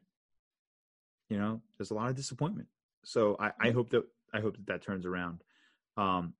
[1.29, 2.67] you know there's a lot of disappointment
[3.03, 5.43] so i i hope that i hope that that turns around
[5.97, 6.33] um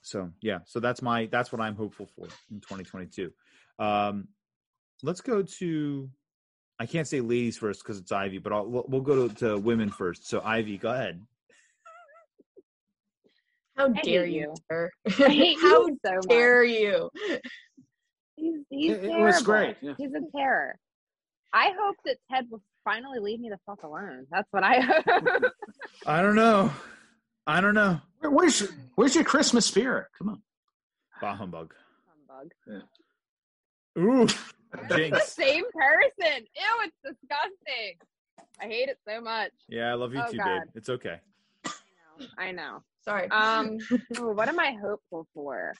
[0.00, 3.30] so yeah so that's my that's what i'm hopeful for in 2022
[3.78, 4.28] um
[5.02, 6.08] let's go to
[6.78, 9.58] i can't say ladies first because it's ivy but I'll, we'll, we'll go to, to
[9.58, 11.20] women first so ivy go ahead
[13.76, 14.54] How dare you, you.
[14.70, 14.90] sir?
[15.06, 16.28] I hate How you so much.
[16.28, 17.08] dare you?
[18.40, 19.24] He's he's It- it terrible.
[19.26, 19.94] was great, yeah.
[19.98, 20.76] He's a terror.
[21.52, 24.26] I hope that Ted will finally leave me the fuck alone.
[24.30, 25.04] That's what I hope.
[26.06, 26.70] i don't know
[27.46, 30.06] i don't know Where- Where's your, where's your Christmas spirit?
[30.16, 30.42] Come on.
[31.20, 31.74] bah humbug
[32.28, 32.82] Humbug.
[33.98, 36.44] ooh It's the same person.
[36.56, 37.96] Ew, it's disgusting.
[38.60, 39.50] I hate it so much.
[39.68, 40.46] yeah i love you Oh, too God.
[40.46, 41.16] babe it's okay
[41.66, 41.72] I
[42.18, 42.26] know.
[42.38, 42.82] I know.
[43.02, 43.30] Sorry.
[43.30, 43.78] Um,
[44.18, 45.72] ooh, what am I hopeful for?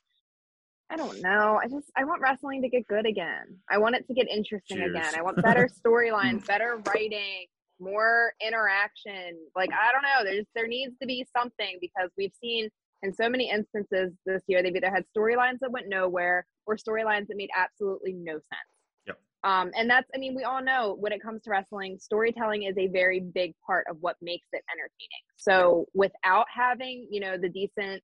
[0.90, 1.60] I don't know.
[1.62, 3.58] I just I want wrestling to get good again.
[3.70, 4.90] I want it to get interesting Cheers.
[4.90, 5.14] again.
[5.16, 7.46] I want better storylines, better writing,
[7.78, 9.38] more interaction.
[9.54, 10.30] Like I don't know.
[10.30, 12.68] There's there needs to be something because we've seen
[13.02, 17.28] in so many instances this year they've either had storylines that went nowhere or storylines
[17.28, 18.70] that made absolutely no sense.
[19.06, 19.18] Yep.
[19.44, 22.76] Um, and that's I mean we all know when it comes to wrestling, storytelling is
[22.76, 25.22] a very big part of what makes it entertaining.
[25.36, 28.02] So without having you know the decent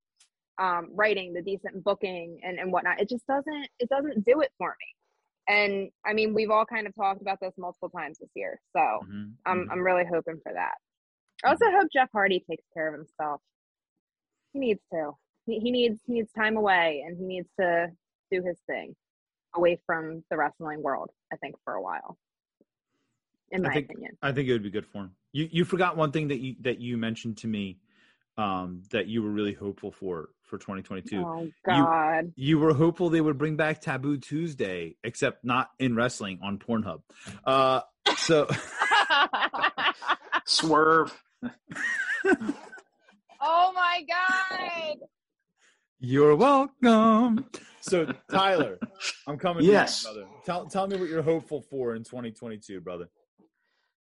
[0.59, 3.01] um, writing, the decent booking, and and whatnot.
[3.01, 5.55] It just doesn't it doesn't do it for me.
[5.55, 8.81] And I mean, we've all kind of talked about this multiple times this year, so
[8.81, 9.73] Mhm, I'm mhm.
[9.73, 10.75] I'm really hoping for that.
[11.45, 13.41] I also hope Jeff Hardy takes care of himself.
[14.53, 15.13] He needs to.
[15.47, 17.89] He, he needs he needs time away, and he needs to
[18.33, 18.97] do his thing
[19.55, 21.11] away from the wrestling world.
[21.33, 22.19] I think for a while.
[23.53, 24.19] in I my think- opinion.
[24.23, 25.15] I think it would be good for him.
[25.33, 27.79] You you forgot one thing that you that you mentioned to me
[28.39, 31.19] um, that you were really hopeful for for 2022.
[31.27, 32.33] Oh God.
[32.37, 37.01] You were hopeful they would bring back Taboo Tuesday, except not in wrestling on Pornhub.
[37.45, 37.81] Uh,
[38.17, 38.47] so
[40.47, 41.21] Swerve.
[43.41, 44.97] oh my God.
[45.99, 47.47] you're welcome.
[47.81, 48.79] So Tyler,
[49.27, 49.61] I'm coming.
[49.63, 50.03] to you, Yes.
[50.05, 50.27] brother.
[50.45, 53.09] Tell tell me what you're hopeful for in 2022, brother.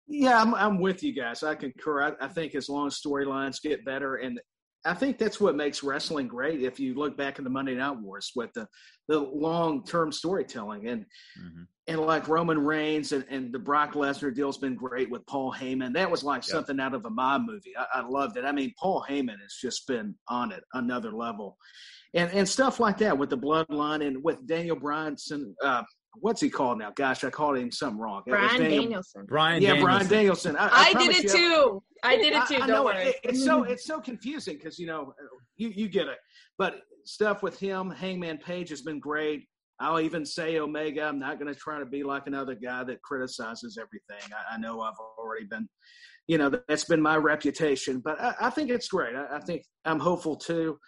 [0.09, 1.43] Yeah, I'm, I'm with you guys.
[1.43, 2.03] I concur.
[2.03, 4.41] I, I think as long as storylines get better, and
[4.87, 6.63] I think that's what makes wrestling great.
[6.63, 8.67] If you look back in the Monday Night Wars with the
[9.09, 11.05] the long term storytelling, and
[11.39, 11.67] Mhm.
[11.89, 15.93] and like Roman Reigns and, and the Brock Lesnar deal's been great with Paul Heyman.
[15.95, 17.75] That was like something out of a mob movie.
[17.77, 18.45] I, I loved it.
[18.45, 21.59] I mean, Paul Heyman has just been on it another level,
[22.15, 25.53] and and stuff like that with the Bloodline and with Daniel Bryanson.
[25.63, 25.83] Uh,
[26.21, 26.93] what's he called now?
[26.95, 28.23] Gosh, I called him something wrong.
[28.27, 29.25] Bryan Daniel- Danielson.
[29.27, 29.63] Bryan.
[29.63, 30.55] Yeah, Bryan Danielson.
[30.55, 30.57] Danielson.
[30.57, 31.83] I, I, did it you- too.
[32.03, 32.55] I did it too.
[32.55, 33.05] I, I don't know worry.
[33.05, 35.15] it, it's so it's so confusing because you know
[35.57, 36.19] you you get it,
[36.57, 39.47] but stuff with him, Hangman Page has been great.
[39.81, 41.05] I'll even say Omega.
[41.05, 44.33] I'm not going to try to be like another guy that criticizes everything.
[44.33, 45.69] I, I know I've already been,
[46.27, 48.01] you know, that's been my reputation.
[48.01, 49.15] But I, I think it's great.
[49.15, 50.79] I, I think I'm hopeful too.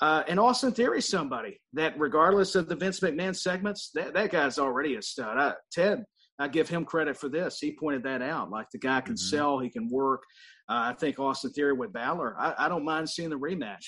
[0.00, 4.58] Uh, and Austin Theory, somebody that, regardless of the Vince McMahon segments, that, that guy's
[4.58, 5.36] already a stud.
[5.36, 6.04] I, Ted,
[6.38, 7.58] I give him credit for this.
[7.58, 8.48] He pointed that out.
[8.50, 9.18] Like the guy can Mhm.
[9.18, 10.22] sell, he can work.
[10.68, 12.36] Uh, I think Austin Theory with Balor.
[12.38, 13.86] I, I don't mind seeing the rematch.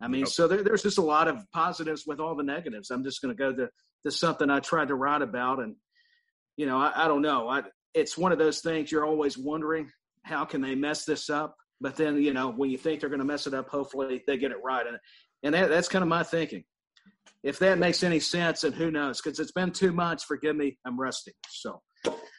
[0.00, 0.28] I mean, Yep.
[0.28, 2.90] so there, there's just a lot of positives with all the negatives.
[2.90, 3.68] I'm just going to go to,
[4.04, 5.76] to something I tried to write about, and
[6.56, 7.48] you know, I, I don't know.
[7.48, 7.62] I,
[7.94, 9.88] it's one of those things you're always wondering
[10.24, 13.20] how can they mess this up, but then you know when you think they're going
[13.20, 14.98] to mess it up, hopefully they get it right, and
[15.44, 16.64] and that, that's kind of my thinking.
[17.44, 19.20] If that makes any sense, and who knows?
[19.20, 20.24] Because it's been two months.
[20.24, 21.32] Forgive me, I'm rusty.
[21.50, 21.82] So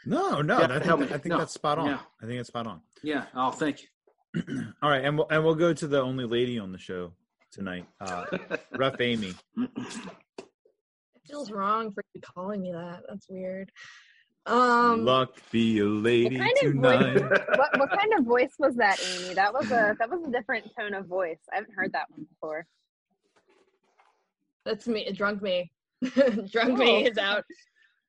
[0.05, 1.05] No, no, Yeah, I think, help me.
[1.05, 1.37] I think No.
[1.37, 1.85] that's spot on.
[1.87, 1.99] Yeah.
[2.21, 2.81] I think it's spot on.
[3.03, 4.41] yeah, oh, thank you.
[4.81, 7.13] All right, and we'll and we'll go to the only lady on the show
[7.53, 8.25] tonight, uh,
[8.77, 9.33] Ref Amy.
[9.57, 13.01] It feels wrong for you calling me that.
[13.07, 13.71] That's weird.
[14.47, 17.21] Um, Luck be a lady kind of voice- tonight.
[17.57, 19.33] what what kind of voice was that, Amy?
[19.35, 21.39] That was a that was a different tone of voice.
[21.51, 22.65] I haven't heard that one before.
[24.65, 25.09] That's me.
[25.13, 25.71] Drunk me.
[26.51, 27.09] Drunk me Oh.
[27.09, 27.43] is out.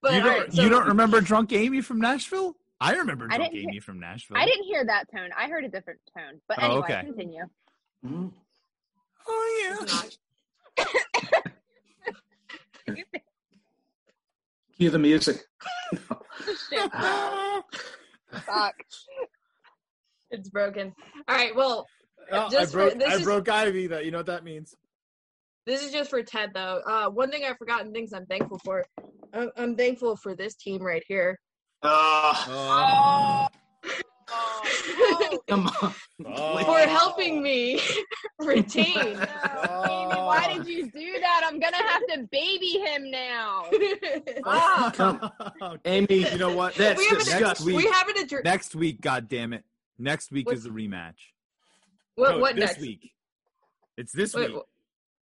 [0.03, 2.55] But you don't right, so you don't remember drunk Amy from Nashville?
[2.81, 4.37] I remember drunk didn't Amy from Nashville.
[4.37, 5.31] I didn't hear that tone.
[5.37, 6.41] I heard a different tone.
[6.49, 7.01] But Oh, anyway, okay.
[7.05, 7.45] continue.
[8.05, 8.33] Mhm.
[9.27, 10.85] Oh yeah.
[10.87, 11.47] not.
[14.77, 15.43] Cue the music.
[18.45, 18.75] Fuck.
[20.31, 20.95] It's broken.
[21.29, 21.55] All right.
[21.57, 21.87] Well,
[22.33, 23.87] Oh, I Just for- broke this I is- broke Ivy.
[23.87, 24.75] That you know what that means.
[25.67, 26.81] This is just for Ted, though.
[26.87, 28.85] Uh, one thing I've forgotten things I'm thankful for.
[29.33, 31.39] I'm, I'm thankful for this team right here.
[31.83, 33.49] Uh,
[34.29, 35.95] Oh, come on.
[36.27, 36.65] Oh.
[36.65, 37.81] for helping me
[38.41, 38.97] retain.
[38.99, 41.43] Amy, why did you do that?
[41.45, 43.67] I'm gonna have to baby him now.
[44.45, 44.91] Ah.
[44.95, 46.75] Come- Amy, you know what?
[46.75, 47.67] That's We haven't- disgusting.
[47.67, 49.65] week- we haven't addressed Next week, God damn it!
[49.99, 51.15] Next week What's- is the rematch.
[52.17, 52.81] what, No, what this next.
[52.81, 53.13] week?
[53.97, 54.63] It's this Wait, week.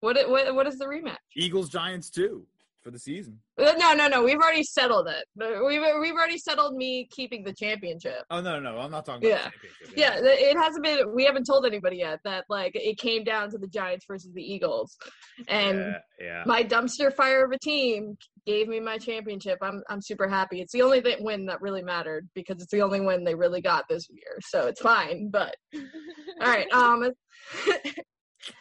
[0.05, 1.17] What, what what is the rematch?
[1.37, 2.47] Eagles Giants two
[2.83, 3.39] for the season.
[3.59, 4.23] Uh, No, no, no.
[4.23, 5.25] We've already settled it.
[5.37, 8.23] We've we've already settled me keeping the championship.
[8.31, 9.51] Oh no, no, I'm not talking about Yeah.
[9.51, 9.97] the championship.
[9.97, 11.15] Yeah, th- it hasn't been.
[11.15, 14.43] We haven't told anybody yet that like it came down to the Giants versus the
[14.43, 14.97] Eagles,
[15.49, 16.43] and yeah, yeah.
[16.45, 19.57] my dumpster fire of a team gave me my championship.
[19.63, 20.61] I'm I'm super happy.
[20.61, 23.63] It's the only th- win that really mattered because it's the only win they really
[23.63, 25.31] got this year, so it's fine.
[25.31, 25.81] But all
[26.41, 27.11] right, um,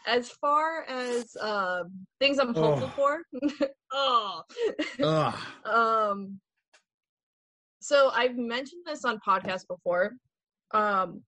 [0.07, 1.83] as far as uh,
[2.19, 2.91] things I'm hopeful
[3.95, 4.41] Oh.
[4.97, 5.45] for, oh,
[6.11, 6.39] um
[7.79, 10.13] so i've mentioned this on podcasts before.
[10.71, 11.21] Um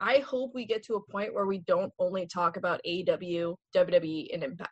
[0.00, 4.34] i hope we get to a point where we don't only talk about aew wwe
[4.34, 4.70] and impact.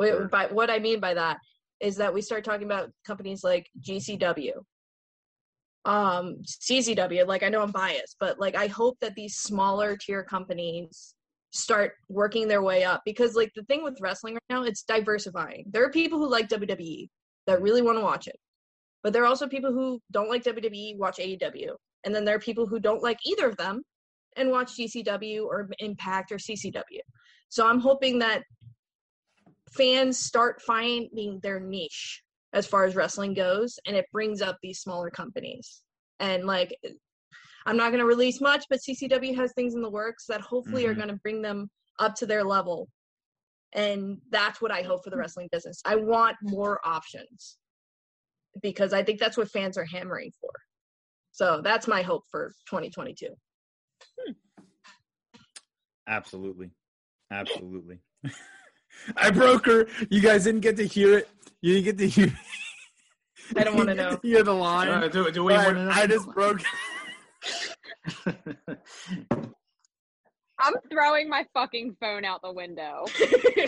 [0.00, 0.28] Sure.
[0.28, 1.38] by what i mean by that
[1.80, 4.52] is that we start talking about companies like gcw
[5.84, 10.22] um ccw like i know i'm biased but like i hope that these smaller tier
[10.24, 11.14] companies
[11.52, 13.02] start working their way up.
[13.04, 15.64] Because like the thing with wrestling right now it's diversifying.
[15.70, 17.08] There are people who like wwe
[17.46, 18.36] that really want to watch it
[19.02, 21.74] but there are also people who don't like wwe watch aew
[22.04, 23.82] and then there are people who don't like either of them
[24.36, 26.82] and watch gcw or impact or ccw
[27.48, 28.44] so i'm hoping that
[29.72, 32.22] fans start finding their niche
[32.52, 35.82] as far as wrestling goes and it brings up these smaller companies.
[36.20, 36.76] And like
[37.66, 40.86] i'm not going to release much but ccw has things in the works that hopefully
[40.86, 40.96] are Mhm.
[40.96, 42.88] going to bring them up to their level
[43.74, 47.58] and that's what i hope for the wrestling business i want more options
[48.62, 50.50] because i think that's what fans are hammering for
[51.34, 53.28] So that's my hope for 2022.
[56.06, 56.70] Absolutely.
[57.30, 58.00] Absolutely.
[59.16, 59.86] I broke her.
[60.10, 61.28] You guys didn't get to hear it.
[61.62, 62.32] You didn't get to hear
[63.56, 64.10] I don't wanna know.
[64.10, 64.88] get Hear the line.
[64.88, 65.90] Uh, do, do we but want to know?
[65.90, 66.60] I just broke.
[70.58, 73.04] I'm throwing my fucking phone out the window.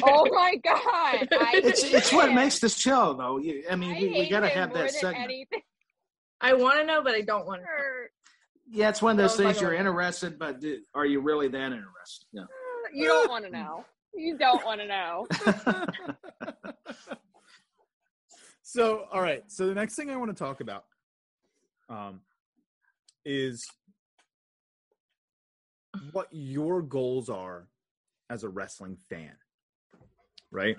[0.04, 1.28] oh my god!
[1.32, 2.34] I it's it's what it.
[2.34, 3.38] makes the show, though.
[3.38, 5.24] You, I mean, I we, we got to have that than segment.
[5.24, 5.60] anything.
[6.40, 7.66] I want to know, but I don't want to.
[8.70, 11.48] Yeah, it's one of those That was things you're interested, but do, are you really
[11.48, 12.26] that interested?
[12.32, 12.44] Yeah.
[12.92, 13.84] You don't want to know.
[14.14, 15.26] You don't want to know.
[18.62, 19.42] so, all right.
[19.48, 20.84] So the next thing I want to talk about
[21.88, 22.20] um,
[23.24, 23.66] is
[26.12, 27.68] what your goals are
[28.30, 29.34] as a wrestling fan,
[30.50, 30.76] right?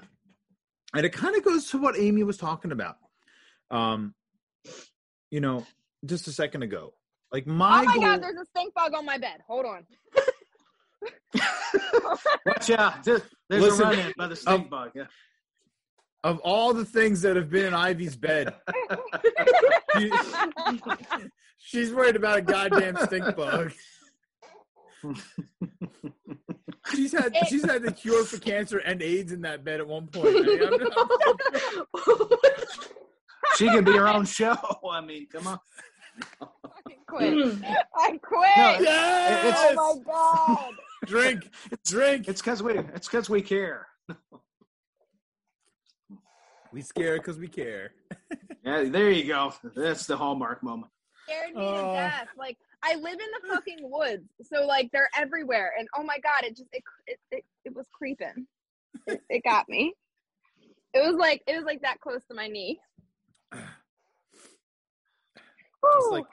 [0.93, 2.97] And it kind of goes to what Amy was talking about.
[3.71, 4.13] Um,
[5.31, 5.65] you know,
[6.05, 6.93] just a second ago.
[7.31, 9.41] Like my, oh my goal, god, there's a stink bug on my bed.
[9.47, 9.85] Hold on.
[12.45, 13.03] Watch out.
[13.03, 14.91] There's Listen, a run in by the stink um, bug.
[14.95, 15.05] Yeah.
[16.25, 18.53] Of all the things that have been in Ivy's bed,
[19.97, 20.11] she-
[21.59, 23.71] she's worried about a goddamn stink bug.
[26.91, 29.87] She's had It- she's had the cure for cancer and AIDS in that bed at
[29.87, 30.27] one point.
[30.35, 30.73] I mean, I'm-
[32.07, 32.29] I'm-
[33.57, 34.55] She can be her own show.
[34.89, 35.59] I mean, come on.
[36.39, 37.33] Fucking quit.
[37.95, 38.81] I No, quit.
[38.81, 39.75] yes!
[39.77, 40.73] Oh my god.
[41.05, 41.49] drink,
[41.85, 42.27] drink.
[42.27, 43.87] It's because we it's because we care.
[46.75, 47.91] We scare because we care.
[48.65, 49.53] Yeah, there you go.
[49.75, 50.91] That's the hallmark moment.
[51.27, 51.75] Scared me Oh.
[51.75, 52.27] to death.
[52.35, 56.43] Like I live in the fucking woods, so like they're everywhere, and oh my god,
[56.45, 58.47] it just it it it, it was creeping.
[59.05, 59.93] It, it got me.
[60.95, 62.79] It was like it was like that close to my knee.
[63.53, 63.67] Just
[66.11, 66.25] like,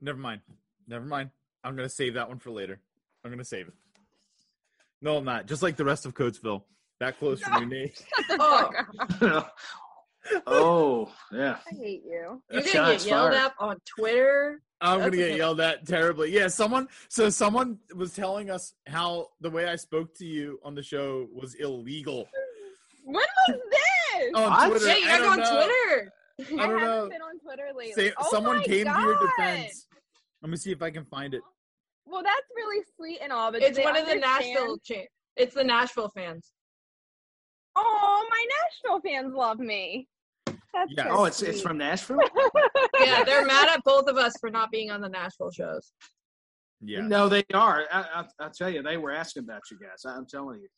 [0.00, 0.42] never mind,
[0.86, 1.30] never mind.
[1.64, 2.78] I'm gonna save that one for later.
[3.24, 3.74] I'm gonna save it.
[5.02, 5.46] No, I'm not.
[5.46, 6.62] Just like the rest of Coatesville,
[7.00, 7.92] that close from your knee.
[8.30, 8.70] oh,
[10.46, 11.56] oh, yeah.
[11.70, 12.42] I hate you.
[12.50, 13.34] you're gonna get yelled fired.
[13.34, 14.60] at on Twitter.
[14.80, 16.32] I'm gonna get yelled at terribly.
[16.32, 16.88] Yeah, someone.
[17.08, 21.28] So someone was telling us how the way I spoke to you on the show
[21.34, 22.26] was illegal
[23.04, 23.14] When
[23.48, 24.30] was this?
[24.34, 24.68] on What?
[24.70, 24.86] Twitter.
[24.86, 25.64] Shit, I you're don't on know.
[25.66, 26.12] Twitter.
[26.40, 27.08] I I don't haven't know.
[27.10, 27.92] been on Twitter lately.
[27.92, 29.86] Say, oh someone my came to your defense.
[30.42, 31.42] Let me see if I can find it.
[32.06, 34.78] Well, that's really sweet and all, but It's do they one of the understand- Nashville.
[34.78, 35.06] Cha-
[35.36, 36.50] it's the Nashville fans.
[37.76, 40.08] Oh, my Nashville fans love me.
[40.46, 41.06] That's Yes.
[41.06, 42.18] so Oh, it's it's from Nashville.
[43.00, 45.92] Yeah, they're mad at both of us for not being on the Nashville shows.
[46.82, 47.00] Yeah.
[47.00, 47.84] No, they are.
[47.92, 50.04] I, I, I'll tell you, they were asking about you guys.
[50.04, 50.68] I'm telling you,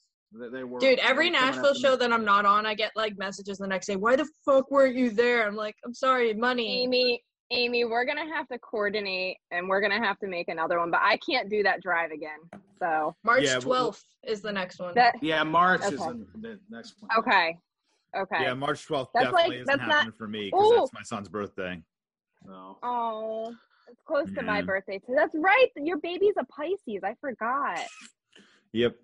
[0.40, 0.78] they, they were.
[0.78, 3.58] Dude, every they were coming Nashville show that I'm not on, I get like messages
[3.58, 3.96] the next day.
[3.96, 5.46] Why the fuck weren't you there?
[5.46, 6.82] I'm like, I'm sorry, money.
[6.84, 7.22] Amy,
[7.52, 10.90] Amy, we're gonna have to coordinate, and we're gonna have to make another one.
[10.90, 12.38] But I can't do that drive again.
[12.78, 14.94] So March Yeah, we'll- 12th is the next one.
[14.94, 16.18] that Yeah, March is Okay.
[16.34, 17.10] the, the next one.
[17.18, 17.58] okay,
[18.16, 18.42] okay.
[18.42, 21.02] Yeah, March 12th That's definitely like- isn't that's not- happening for me because that's my
[21.02, 21.82] son's birthday.
[22.44, 22.78] No.
[22.82, 23.54] Oh,
[23.88, 25.14] it's close to my birthday too.
[25.14, 25.68] That's right.
[25.76, 27.04] Your baby's a Pisces.
[27.04, 27.80] I forgot.
[28.72, 28.96] Yep.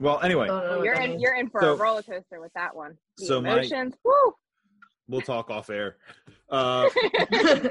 [0.00, 1.20] Well, anyway, oh, Don't know Well, what you're in.
[1.20, 2.96] You're in for So- a roller coaster with that one.
[3.18, 3.94] The so my- emotions.
[4.02, 4.34] Woo.
[5.10, 5.96] We'll talk off air.
[6.48, 6.88] Uh,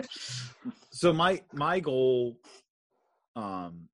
[0.92, 2.38] so my my goal
[3.36, 3.88] um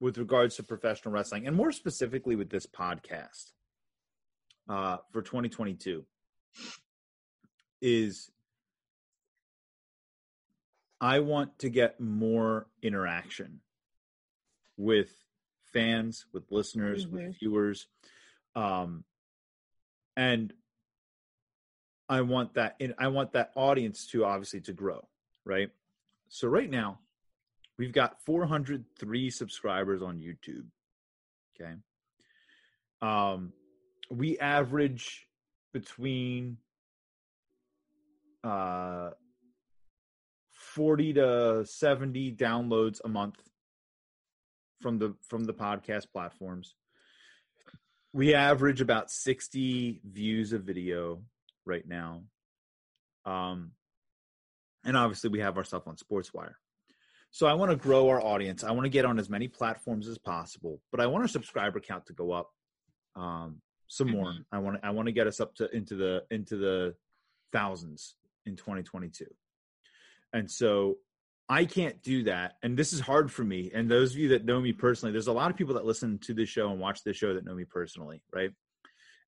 [0.00, 3.52] with regards to professional wrestling and more specifically with this podcast
[4.68, 6.04] uh for 2022
[7.80, 8.30] is
[11.00, 13.60] I want to get more interaction
[14.78, 15.10] with
[15.72, 17.12] fans, with listeners, Mhm.
[17.12, 17.86] with viewers.
[18.54, 19.04] Um
[20.16, 20.52] and
[22.08, 25.06] I want that in I want that audience to obviously to grow,
[25.44, 25.70] right?
[26.28, 27.00] So right now,
[27.78, 30.66] we've got 403 subscribers on YouTube.
[31.54, 31.74] Okay.
[33.02, 33.52] Um
[34.10, 35.26] we average
[35.72, 36.58] between
[38.44, 39.10] uh
[40.52, 43.40] 40 to 70 downloads a month
[44.80, 46.74] from the from the podcast platforms.
[48.12, 51.22] We average about 60 views of video
[51.66, 52.22] right now.
[53.24, 53.72] Um,
[54.84, 56.54] and obviously, we have our stuff on SportsWire.
[57.30, 58.64] So I want to grow our audience.
[58.64, 61.80] I want to get on as many platforms as possible, but I want our subscriber
[61.80, 62.50] count to go up
[63.14, 64.32] um, some more.
[64.52, 66.94] I want to, I want to get us up to into the into the
[67.52, 68.14] thousands
[68.46, 69.26] in 2022.
[70.32, 70.96] And so
[71.48, 72.54] I can't do that.
[72.62, 73.70] And this is hard for me.
[73.72, 76.18] And those of you that know me personally, there's a lot of people that listen
[76.20, 78.50] to this show and watch this show that know me personally, right?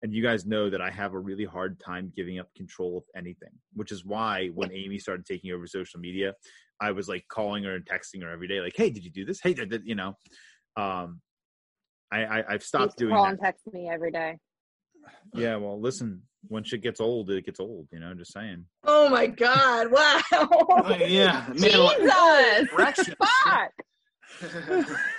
[0.03, 3.05] And you guys know that I have a really hard time giving up control of
[3.17, 6.35] anything, which is why when Amy started taking over social media,
[6.81, 9.25] I was like calling her and texting her every day, like, "Hey, did you do
[9.25, 9.41] this?
[9.43, 10.15] Hey, did, did you know?"
[10.77, 11.21] Um,
[12.13, 13.31] I, I I've stopped doing call that.
[13.31, 14.39] and text me every day.
[15.35, 17.89] Yeah, well, listen, when shit gets old, it gets old.
[17.91, 18.65] You know, just saying.
[18.85, 19.89] Oh my god!
[19.93, 20.67] Wow.
[20.71, 22.73] Uh, yeah, man, Jesus!
[22.73, 23.17] erections.
[23.21, 23.73] Fuck!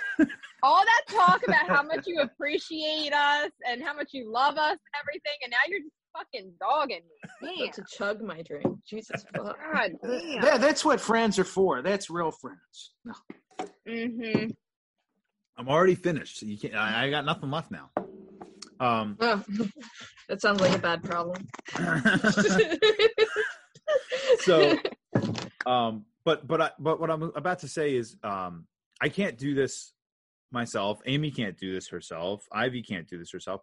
[0.62, 4.72] All that talk about how much you appreciate us and how much you love us
[4.72, 7.02] and everything, and now you're just fucking dogging
[7.42, 7.64] me.
[7.64, 8.66] About to chug my drink.
[8.86, 9.56] Jesus fuck.
[9.72, 10.40] God damn.
[10.42, 11.82] That- that's what friends are for.
[11.82, 12.92] That's real friends.
[13.04, 13.14] No.
[13.88, 14.50] Mm-hmm.
[15.56, 16.38] I'm already finished.
[16.40, 16.74] So you can't.
[16.74, 17.90] I, I got nothing left now.
[18.80, 19.42] Um, Oh,
[20.28, 21.46] that sounds like a bad problem.
[24.40, 24.76] so
[25.66, 28.64] um but but I, but what i'm about to say is um
[29.00, 29.92] i can't do this
[30.52, 33.62] myself amy can't do this herself ivy can't do this herself.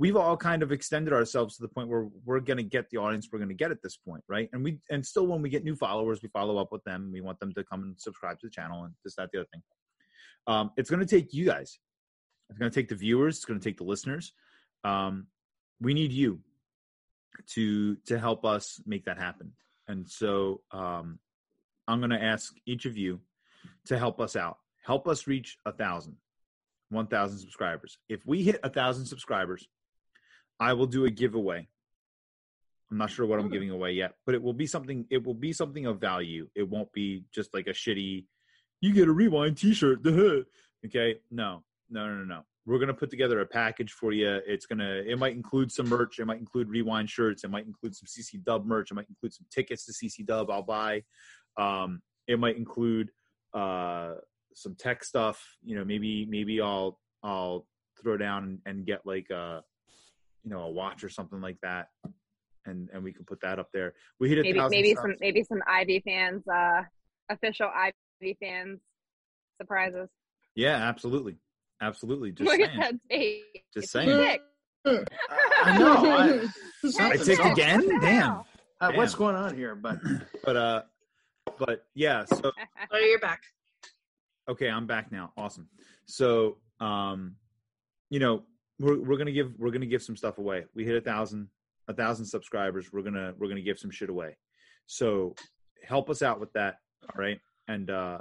[0.00, 2.98] We've all kind of extended ourselves to the point where we're going to get the
[2.98, 4.48] audience we're going to get at this point right?
[4.52, 7.20] And we and still when we get new followers we follow up with them we
[7.20, 9.62] want them to come and subscribe to the channel and this that the other thing.
[10.46, 11.78] Um it's going to take you guys.
[12.50, 14.32] It's going to take the viewers it's going to take the listeners.
[14.84, 15.26] Um
[15.80, 16.40] we need you
[17.54, 19.52] to to help us make that happen.
[19.86, 21.18] And so um,
[21.86, 23.20] I'm going to ask each of you
[23.86, 24.58] to help us out.
[24.84, 26.16] Help us reach a thousand,
[26.90, 27.98] 1,000 subscribers.
[28.08, 29.66] If we hit thousand subscribers,
[30.60, 31.68] I will do a giveaway.
[32.90, 35.06] I'm not sure what I'm giving away yet, but it will be something.
[35.10, 36.48] It will be something of value.
[36.54, 38.24] It won't be just like a shitty.
[38.80, 40.06] You get a Wre-Wind T-shirt.
[40.86, 42.40] okay, no, no, no, no, no.
[42.64, 44.40] We're gonna put together a package for you.
[44.46, 45.02] It's gonna.
[45.06, 46.18] It might include some merch.
[46.18, 47.44] It might include Wre-Wind shirts.
[47.44, 48.90] It might include some CC Dub merch.
[48.90, 50.50] It might include some tickets to CC Dub.
[50.50, 51.02] I'll buy.
[51.58, 53.10] Um, it might include
[53.52, 54.14] uh,
[54.58, 55.42] some tech stuff.
[55.64, 57.66] You know, maybe maybe I'll I'll
[58.02, 59.62] throw down and, and get like a
[60.44, 61.88] you know a watch or something like that,
[62.66, 63.94] and and we can put that up there.
[64.20, 65.02] We hit a Maybe thousand maybe subs.
[65.02, 66.82] some maybe some Ivy fans, uh,
[67.30, 68.80] official Ivy fans
[69.60, 70.08] surprises.
[70.54, 71.36] Yeah, absolutely,
[71.80, 72.32] absolutely.
[72.32, 72.70] Just Look saying.
[72.82, 73.42] at that face.
[73.74, 74.38] Just You saying.
[74.84, 75.04] sick.
[75.64, 76.48] I know.
[77.00, 78.00] I, I ticked again.
[78.00, 78.42] Damn.
[78.80, 79.74] Uh, what's going on here?
[79.74, 79.98] But
[80.44, 80.82] But uh,
[81.58, 82.24] but yeah.
[82.24, 82.52] So
[82.92, 83.42] Oh, you're back.
[84.48, 85.32] Okay, I'm back now.
[85.36, 85.68] Awesome.
[86.06, 87.36] So um,
[88.10, 88.44] you know,
[88.78, 90.64] we're we're gonna give we're gonna give some stuff away.
[90.74, 91.48] We hit a thousand
[91.88, 92.92] a thousand subscribers.
[92.92, 94.36] We're gonna we're gonna give some shit away.
[94.86, 95.34] So
[95.82, 96.76] help us out with that.
[97.02, 98.18] All right, and uh,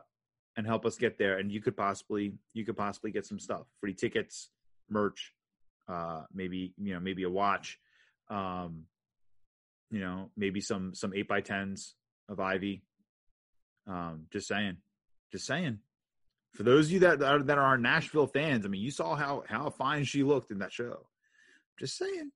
[0.55, 1.37] and help us get there.
[1.37, 4.49] And you could possibly you could possibly get some stuff, free tickets,
[4.89, 5.33] merch,
[5.87, 7.79] uh, maybe you know maybe a watch,
[8.29, 8.83] um,
[9.91, 11.95] you know maybe some some eight by tens
[12.27, 12.83] of Ivy.
[13.87, 14.77] Um, just saying,
[15.31, 15.79] just saying.
[16.57, 19.43] For those of you that are that are Nashville fans, I mean, you saw how
[19.47, 21.05] how fine she looked in that show.
[21.79, 22.31] Just saying,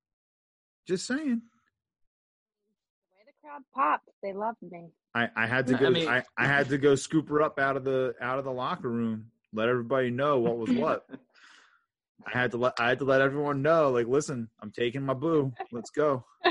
[0.88, 1.42] just saying.
[1.42, 4.90] The way the crowd popped, they loved me.
[5.16, 5.88] I, I had to go.
[5.88, 8.52] I, mean- I, had to go scoop her up out of the out of the
[8.52, 9.32] locker room.
[9.54, 11.08] Let everybody know what was what.
[12.28, 13.90] I had to let I had to let everyone know.
[13.90, 15.52] Like, listen, I'm taking my boo.
[15.72, 16.24] Let's go.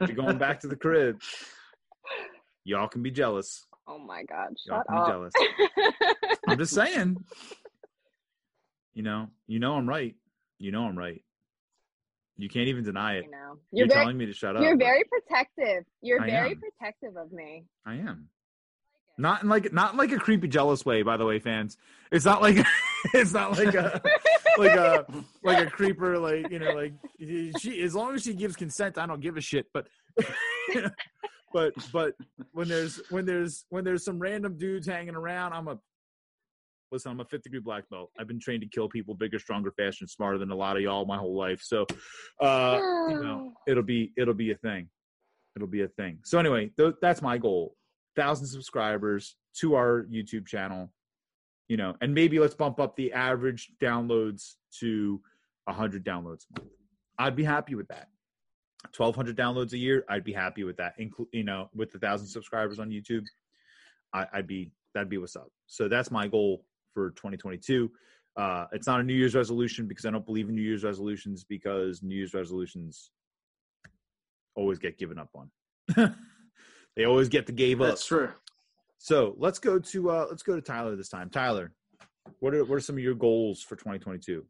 [0.00, 1.20] You're going back to the crib.
[2.64, 3.66] Y'all can be jealous.
[3.86, 5.08] Oh my god, shut up.
[5.08, 5.32] jealous.
[6.46, 7.16] I'm just saying.
[8.94, 10.14] You know, you know I'm right.
[10.58, 11.22] You know I'm right.
[12.36, 13.24] You can't even deny it.
[13.24, 13.38] you know,
[13.70, 14.62] You're, you're, very, telling me to shut up.
[14.62, 15.84] you're very protective.
[16.00, 16.60] You're I very am.
[16.60, 17.64] protective of me.
[17.86, 18.28] I am.
[19.18, 21.76] Not in like not in like a creepy jealous way, by the way, fans.
[22.10, 22.66] It's not like
[23.14, 24.00] it's not like a
[24.58, 25.06] like a
[25.44, 26.94] like a creeper, like you know, like
[27.60, 29.66] she as long as she gives consent, I don't give a shit.
[29.72, 29.86] But
[31.52, 32.14] but but
[32.52, 35.78] when there's when there's when there's some random dudes hanging around, I'm a
[36.90, 38.10] listen, I'm a fifth degree black belt.
[38.18, 40.82] I've been trained to kill people bigger, stronger, faster, and smarter than a lot of
[40.82, 41.60] y'all my whole life.
[41.62, 41.86] So
[42.40, 42.78] uh
[43.08, 44.88] you know, it'll be it'll be a thing.
[45.56, 46.18] It'll be a thing.
[46.24, 47.76] So anyway, th- that's my goal.
[48.16, 50.92] Thousand subscribers to our YouTube channel.
[51.68, 55.20] You know, and maybe let's bump up the average downloads to
[55.68, 56.44] hundred downloads.
[57.18, 58.08] I'd be happy with that.
[58.90, 60.04] Twelve hundred downloads a year.
[60.08, 60.98] I'd be happy with that.
[60.98, 63.24] Inclu- you know, with the thousand subscribers on YouTube,
[64.12, 65.50] I- I'd be that'd be what's up.
[65.66, 67.90] So that's my goal for 2022.
[68.36, 71.44] Uh, it's not a New Year's resolution because I don't believe in New Year's resolutions
[71.44, 73.10] because New Year's resolutions
[74.54, 75.50] always get given up on.
[76.96, 77.88] they always get the gave up.
[77.88, 78.30] that's true.
[78.98, 81.30] So let's go to uh, let's go to Tyler this time.
[81.30, 81.72] Tyler,
[82.40, 84.44] what are what are some of your goals for 2022?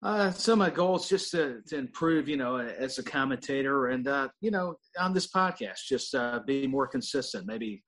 [0.00, 4.06] Uh, some of my goals just to, to improve, you know, as a commentator and,
[4.06, 7.46] uh, you know, on this podcast, just uh, be more consistent.
[7.46, 7.82] Maybe,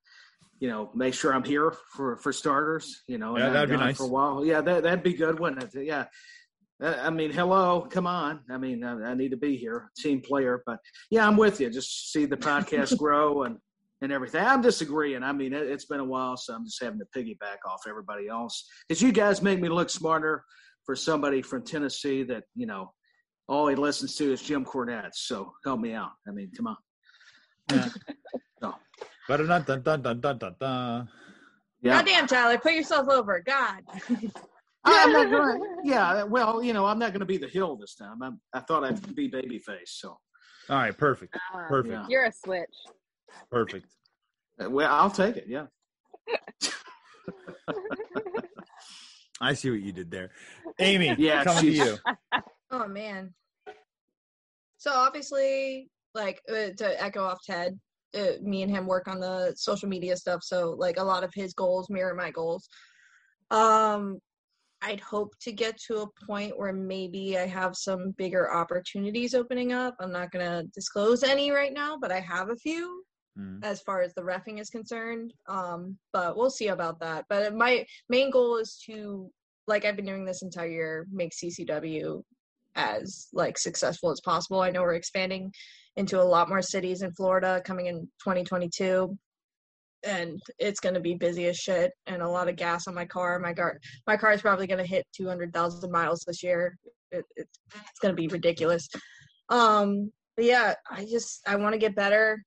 [0.58, 3.96] you know, make sure I'm here for, for starters, you know, Yeah, that'd be nice.
[3.96, 4.44] for a while.
[4.44, 5.84] Yeah, that, that'd be good, wouldn't it?
[5.86, 6.06] Yeah.
[6.82, 8.40] Uh, I mean, hello, come on.
[8.50, 10.62] I mean, I, I, need to be here, team player.
[10.66, 10.78] But
[11.10, 11.70] yeah, I'm with you.
[11.70, 13.58] Just see the podcast grow and
[14.02, 14.44] and everything.
[14.44, 15.22] I'm disagreeing.
[15.22, 18.28] I mean, it, has been a while, so I'm just having to piggyback off everybody
[18.28, 18.66] else.
[18.88, 20.42] Because you guys make me look smarter
[20.90, 22.92] for somebody from Tennessee that you know
[23.48, 25.12] all he listens to is Jim Cornette.
[25.12, 26.10] So help me out.
[26.26, 26.76] I mean, come on.
[27.70, 27.88] Yeah.
[28.60, 28.74] no.
[29.28, 31.08] Dun, dun, dun, dun, dun, dun, dun.
[31.80, 31.92] Yeah.
[31.92, 33.40] Goddamn, Tyler, put yourself over.
[33.46, 33.82] God.
[34.84, 35.62] I'm not going.
[35.84, 38.20] Yeah, well, you know, I'm not going to be the hill this time.
[38.20, 39.86] I'm, I thought I'd be babyface.
[39.86, 40.18] So.
[40.70, 41.94] All right, perfect, uh, perfect.
[41.94, 42.06] Yeah.
[42.08, 42.66] You're a switch.
[43.48, 43.86] Perfect.
[44.58, 45.44] Well, I'll take it.
[45.46, 45.66] Yeah.
[49.40, 50.30] I see what you did there,
[50.78, 51.14] Amy.
[51.18, 51.98] Yeah, coming to you.
[52.72, 53.34] Oh man.
[54.78, 57.76] So obviously, like uh, to echo off Ted,
[58.16, 60.44] uh, me and him work on the social media stuff.
[60.44, 62.68] So like a lot of his goals mirror my goals.
[63.50, 64.20] Um,
[64.82, 69.72] I'd hope to get to a point where maybe I have some bigger opportunities opening
[69.72, 69.96] up.
[70.00, 73.02] I'm not gonna disclose any right now, but I have a few
[73.38, 73.62] mm.
[73.62, 75.32] as far as the refing is concerned.
[75.48, 77.24] Um, but we'll see about that.
[77.28, 79.30] But my main goal is to,
[79.66, 82.22] like I've been doing this entire year, make CCW
[82.76, 84.60] as like successful as possible.
[84.60, 85.52] I know we're expanding
[85.96, 89.16] into a lot more cities in Florida coming in 2022
[90.04, 93.04] and it's going to be busy as shit and a lot of gas on my
[93.04, 93.38] car.
[93.38, 96.76] My car my car is probably going to hit 200,000 miles this year.
[97.10, 98.88] It, it's it's going to be ridiculous.
[99.48, 102.42] Um but yeah, I just I want to get better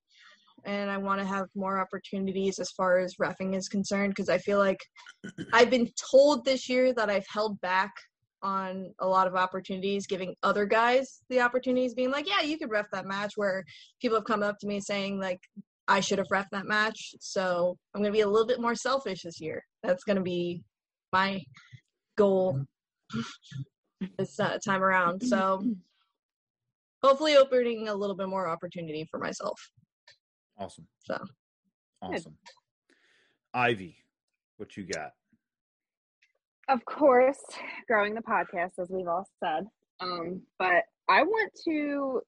[0.65, 4.37] and I want to have more opportunities as far as refing is concerned because I
[4.37, 4.79] feel like
[5.53, 7.91] I've been told this year that I've held back
[8.41, 12.69] on a lot of opportunities, giving other guys the opportunities, being like, yeah, you could
[12.69, 13.33] ref that match.
[13.35, 13.63] Where
[14.01, 15.39] people have come up to me saying, like,
[15.87, 17.15] I should have ref that match.
[17.19, 19.63] So I'm going to be a little bit more selfish this year.
[19.81, 20.61] That's going to be
[21.11, 21.41] my
[22.17, 22.65] goal
[24.17, 25.21] this uh, time around.
[25.21, 25.63] So
[27.03, 29.59] hopefully opening a little bit more opportunity for myself.
[30.57, 30.87] Awesome.
[30.99, 31.17] So
[32.01, 32.37] awesome.
[33.53, 33.97] Ivy,
[34.57, 35.11] what you got?
[36.69, 37.39] of course,
[37.87, 39.65] growing the podcast, as we've all said.
[39.99, 42.21] Um, but I want to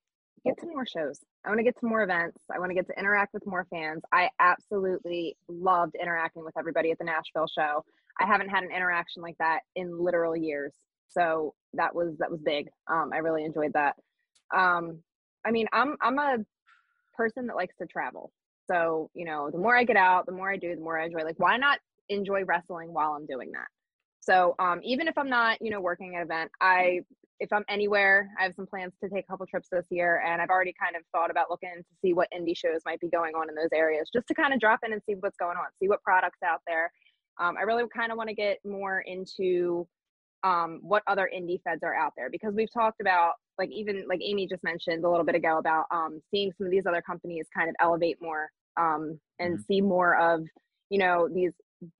[0.46, 1.20] get to more shows.
[1.46, 2.40] I want to get to more events.
[2.54, 4.02] I want to get to interact with more fans.
[4.12, 7.84] I absolutely loved interacting with everybody at the Nashville show.
[8.20, 10.74] I haven't had an interaction like that in literal years.
[11.10, 12.68] So that was that was big.
[12.90, 13.96] Um, I really enjoyed that.
[14.56, 15.00] Um,
[15.46, 16.38] I mean, I'm I'm a
[17.16, 18.32] person that likes to travel.
[18.70, 21.06] So, you know, the more I get out, the more I do, the more I
[21.06, 21.24] enjoy.
[21.24, 23.68] Like, why not enjoy wrestling while I'm doing that?
[24.20, 27.02] So um, even if I'm not, you know, working at an event, I
[27.40, 30.42] if I'm anywhere, I have some plans to take a couple trips this year, and
[30.42, 33.36] I've already kind of thought about looking to see what indie shows might be going
[33.36, 35.66] on in those areas, just to kind of drop in and see what's going on,
[35.82, 36.92] see what products out there.
[37.40, 39.86] Um, I really kind of want to get more into
[40.44, 44.20] um, what other indie feds are out there because we've talked about like even like
[44.24, 47.46] Amy just mentioned a little bit ago about um, seeing some of these other companies
[47.56, 49.64] kind of elevate more um, and mm-hmm.
[49.68, 50.42] see more of
[50.90, 51.54] you know these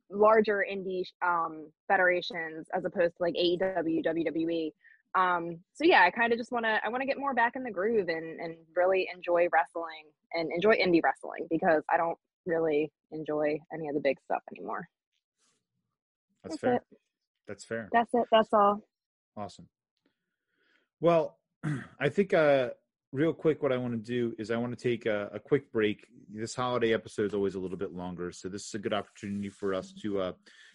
[0.10, 4.72] larger indie um, federations as opposed to like AEW, WWE.
[5.16, 7.56] Um, so yeah, I kind of just want to I want to get more back
[7.56, 12.18] in the groove and and really enjoy wrestling and enjoy indie wrestling because I don't
[12.46, 14.88] really enjoy any of the big stuff anymore.
[16.44, 16.76] That's, That's fair.
[16.76, 16.82] It.
[17.48, 17.90] That's fair.
[17.92, 18.26] That's it.
[18.32, 18.82] That's all.
[19.38, 19.68] Awesome.
[21.00, 21.38] Well,
[22.00, 22.70] I think uh
[23.16, 25.72] real quick, what I want to do is I want to take a, a, quick
[25.72, 26.06] break.
[26.30, 29.50] This holiday episode is always a little bit longer, so this is a good opportunity
[29.50, 30.32] for us to uh,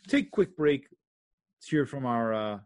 [0.09, 0.89] take a quick break.
[0.89, 2.59] To hear from our uh,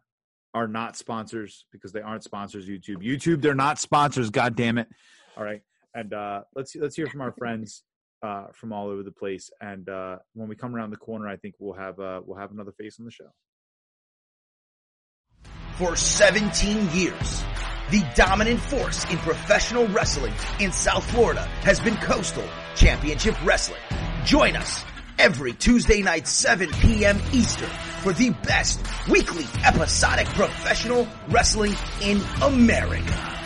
[0.54, 2.68] our not sponsors because they aren't sponsors.
[2.68, 4.30] YouTube, YouTube, they're not sponsors.
[4.30, 4.86] God damn it!
[5.36, 5.62] All right,
[5.94, 7.82] and uh, let's let's hear from our friends
[8.22, 9.50] uh, from all over the place.
[9.60, 12.52] And uh, when we come around the corner, I think we'll have uh, we'll have
[12.52, 13.30] another face on the show.
[15.76, 17.42] For 17 years
[17.90, 23.80] the dominant force in professional wrestling in South Florida has been Coastal Championship Wrestling.
[24.24, 24.84] Join us
[25.18, 27.20] every Tuesday night 7 p.m.
[27.32, 27.70] Eastern
[28.00, 33.43] for the best weekly episodic professional wrestling in America.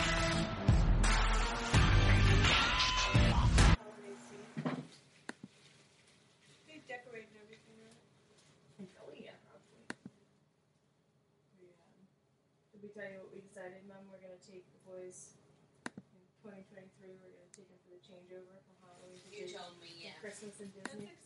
[20.39, 21.18] Princess Disney.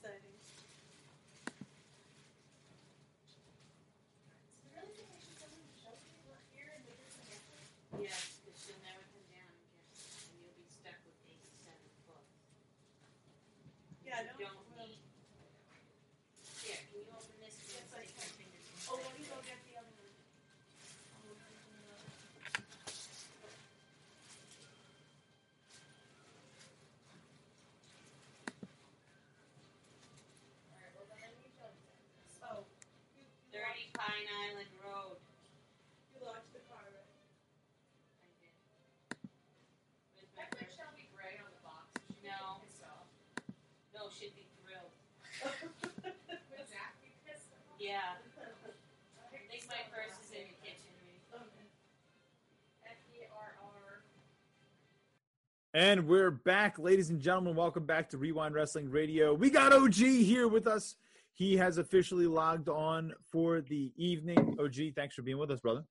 [55.76, 57.55] And we're back, ladies and gentlemen.
[57.55, 59.34] Welcome back to Wre-Wind Wrestling Radio.
[59.34, 60.97] We got OG here with us.
[61.34, 64.55] He has officially logged on for the evening.
[64.59, 65.84] OG, thanks for being with us, brother.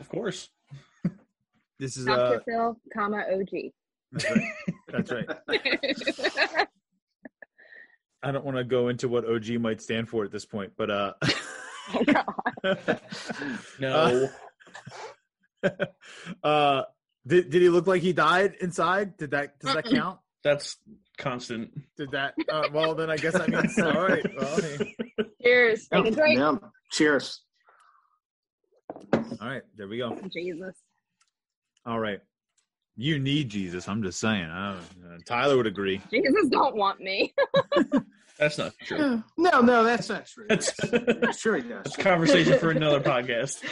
[0.00, 0.50] Of course.
[1.78, 2.36] This is Dr.
[2.36, 3.70] uh, Phil, comma OG.
[4.10, 4.48] that's right.
[4.88, 5.28] That's right.
[8.22, 10.90] I don't want to go into what OG might stand for at this point, but
[10.90, 11.12] uh,
[11.94, 13.00] oh God.
[13.78, 14.30] No.
[16.42, 16.82] uh,
[17.26, 19.16] did did he look like he died inside?
[19.16, 20.18] Did that does that count?
[20.44, 20.76] That's
[21.18, 21.70] constant.
[21.96, 22.34] Did that?
[22.48, 24.24] Uh, well, then I guess that means all right.
[24.36, 24.96] Well, hey.
[25.42, 25.88] Cheers.
[25.88, 26.38] Take a drink.
[26.38, 26.56] Yeah.
[26.92, 27.42] Cheers.
[29.12, 29.62] all right.
[29.76, 30.16] There we go.
[30.32, 30.76] Jesus.
[31.84, 32.20] All right.
[32.96, 33.88] You need Jesus.
[33.88, 34.44] I'm just saying.
[34.44, 34.76] I uh,
[35.26, 36.00] Tyler would agree.
[36.10, 37.34] Jesus don't want me.
[38.38, 39.22] That's not true.
[39.38, 40.44] No, no, that's not true.
[40.48, 41.94] That's, that's sure he does.
[41.98, 43.62] a conversation for another podcast.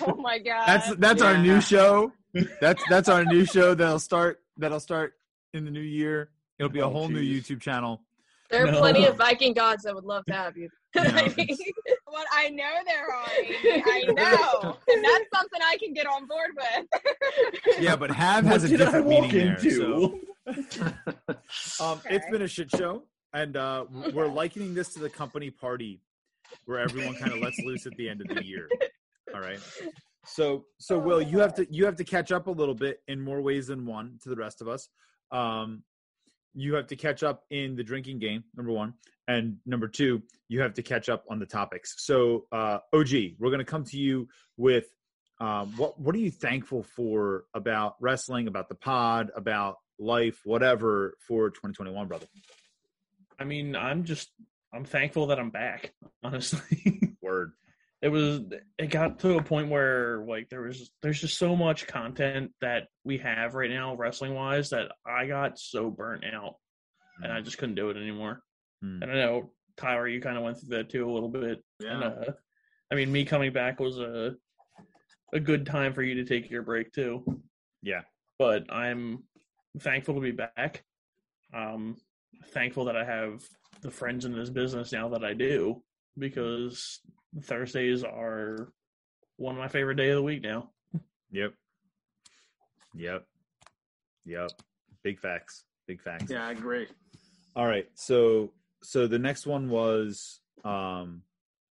[0.00, 0.66] oh my God.
[0.66, 2.12] That's that's our new show.
[2.60, 5.14] That's that's our new show that'll start that'll start
[5.52, 6.30] in the new year.
[6.58, 7.20] It'll be a Oh, whole new.
[7.20, 8.00] YouTube channel.
[8.50, 8.78] There are No.
[8.80, 10.68] plenty of Viking gods that would love to have you.
[10.94, 11.28] Yeah.
[12.06, 13.26] what I know there are.
[13.26, 14.76] I know.
[14.88, 17.80] and that's something I can get on board with.
[17.80, 19.58] Yeah, but have has what a different walk meaning there.
[19.58, 20.20] So.
[20.46, 20.84] into?
[20.86, 20.94] Um,
[21.26, 22.20] It's Okay.
[22.30, 26.00] been a shit show, and uh, we're likening this to the company party,
[26.66, 28.68] where everyone kind of lets loose at the end of the year.
[29.34, 29.58] All right.
[30.26, 33.20] So, so Will, you have to you have to catch up a little bit in
[33.20, 34.88] more ways than one to the rest of us.
[35.30, 35.82] Um,
[36.54, 38.94] you have to catch up in the drinking game, number one,
[39.26, 41.94] and number two, you have to catch up on the topics.
[41.98, 44.86] So, uh, OG, we're going to come to you with
[45.40, 51.16] um, what what are you thankful for about wrestling, about the pod, about life, whatever
[51.26, 52.26] for 2021, brother.
[53.38, 54.30] I mean, I'm just
[54.72, 55.92] I'm thankful that I'm back.
[56.22, 57.52] Honestly, Word.
[58.04, 58.42] It was
[58.78, 62.88] it got to a point where like there was there's just so much content that
[63.02, 66.56] we have right now wrestling wise that I got so burnt out
[67.22, 68.42] and I just couldn't do it anymore.
[68.84, 69.00] Mm.
[69.02, 71.64] And I know Tyler, you kind of went through that too a little bit.
[71.80, 72.08] And Yeah.
[72.08, 72.32] uh,
[72.92, 74.34] I mean, me coming back was a
[75.32, 77.24] a good time for you to take your break too.
[77.82, 78.02] Yeah.
[78.38, 79.24] But I'm
[79.80, 80.84] thankful to be back.
[81.54, 81.96] Um,
[82.48, 83.42] thankful that I have
[83.80, 85.82] the friends in this business now that I do
[86.18, 87.00] because
[87.42, 88.72] Thursdays are
[89.36, 90.70] one of my favorite day of the week now.
[91.32, 91.52] Yep.
[92.94, 93.26] Yep.
[94.24, 94.50] Yep.
[95.02, 95.64] Big facts.
[95.86, 96.30] Big facts.
[96.30, 96.86] Yeah, I agree.
[97.56, 97.88] All right.
[97.94, 101.22] So so the next one was um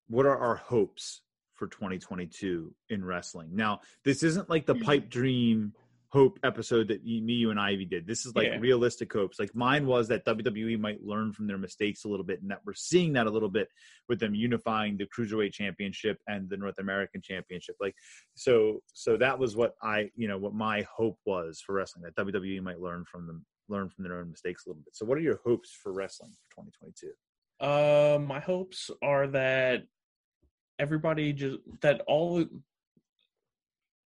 [0.08, 1.20] what are our hopes
[1.54, 3.50] for 2022 in wrestling?
[3.52, 5.74] Now, this isn't like the pipe dream
[6.12, 8.06] hope episode that you, me, you, and Ivy did.
[8.06, 8.58] This is like Yeah.
[8.58, 9.38] realistic hopes.
[9.38, 12.60] Like mine was that WWE might learn from their mistakes a little bit, and that
[12.66, 13.68] we're seeing that a little bit
[14.10, 17.76] with them unifying the cruiserweight championship and the North American championship.
[17.80, 17.94] Like,
[18.34, 22.04] so, so that was what I, you know, what my hope was for wrestling.
[22.04, 24.94] That WWE might learn from them, learn from their own mistakes a little bit.
[24.94, 27.12] So, what are your hopes for wrestling for 2022?
[27.58, 29.84] Uh, my hopes are that
[30.78, 32.44] everybody just that all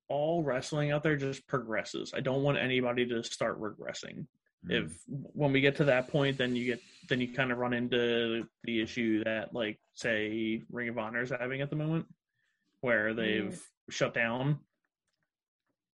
[0.08, 2.12] all wrestling out there just progresses.
[2.14, 4.26] I don't want anybody to start regressing.
[4.68, 7.72] If when we get to that point, then you get then you kind of run
[7.72, 12.06] into the issue that like say Ring of Honor is having at the moment,
[12.80, 14.58] where they've shut down,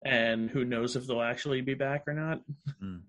[0.04, 2.42] and who knows if they'll actually be back or not
[2.82, 3.00] Mm.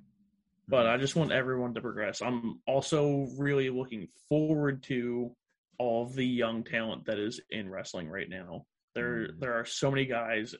[0.68, 2.22] but I just want everyone to progress.
[2.22, 5.36] I'm also really looking forward to
[5.78, 8.66] all the young talent that is in wrestling right now.
[8.96, 9.40] There Mm.
[9.40, 10.56] there are so many guys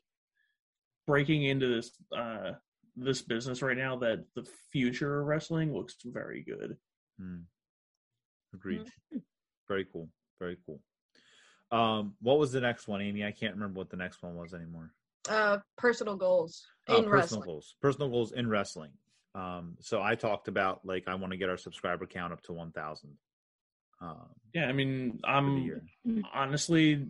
[1.12, 2.52] breaking into this uh
[2.96, 6.78] this business right now that the future of wrestling looks very good.
[7.22, 7.44] Mm.
[8.54, 8.88] Agreed.
[9.68, 10.08] Very cool.
[10.40, 10.80] Very cool.
[11.72, 13.24] Um, what was the next one, Amy?
[13.26, 14.92] I can't remember what the next one was anymore.
[15.30, 17.42] Uh, personal goals Uh, in personal wrestling.
[17.46, 17.76] goals.
[17.82, 18.92] Personal goals in wrestling.
[19.36, 22.54] Um, so I talked about like I want to get our subscriber count up to
[22.54, 23.12] one thousand.
[24.02, 25.82] Um, Yeah, I mean, I'm
[26.34, 27.08] honestly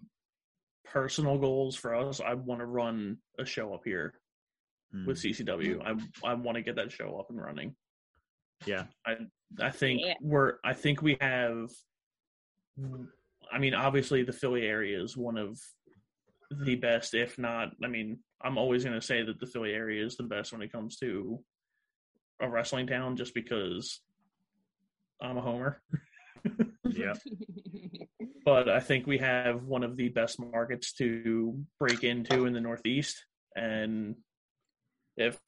[0.85, 2.19] personal goals for us.
[2.21, 4.13] I want to run a show up here
[4.93, 5.05] Mm.
[5.07, 5.81] with CCW.
[5.81, 5.95] I
[6.29, 7.75] I want to get that show up and running.
[8.65, 8.87] Yeah.
[9.57, 10.15] I think Yeah.
[10.19, 11.69] we're I think we have
[13.51, 15.57] I mean obviously the Philly area is one of
[16.51, 20.05] the best if not I mean I'm always going to say that the Philly area
[20.05, 21.41] is the best when it comes to
[22.41, 24.01] a wrestling town just because
[25.21, 25.81] I'm a homer
[26.97, 27.13] Yeah.
[28.45, 32.61] but I think we have one of the best markets to break into in the
[32.61, 33.23] Northeast.
[33.55, 34.15] And
[35.17, 35.39] if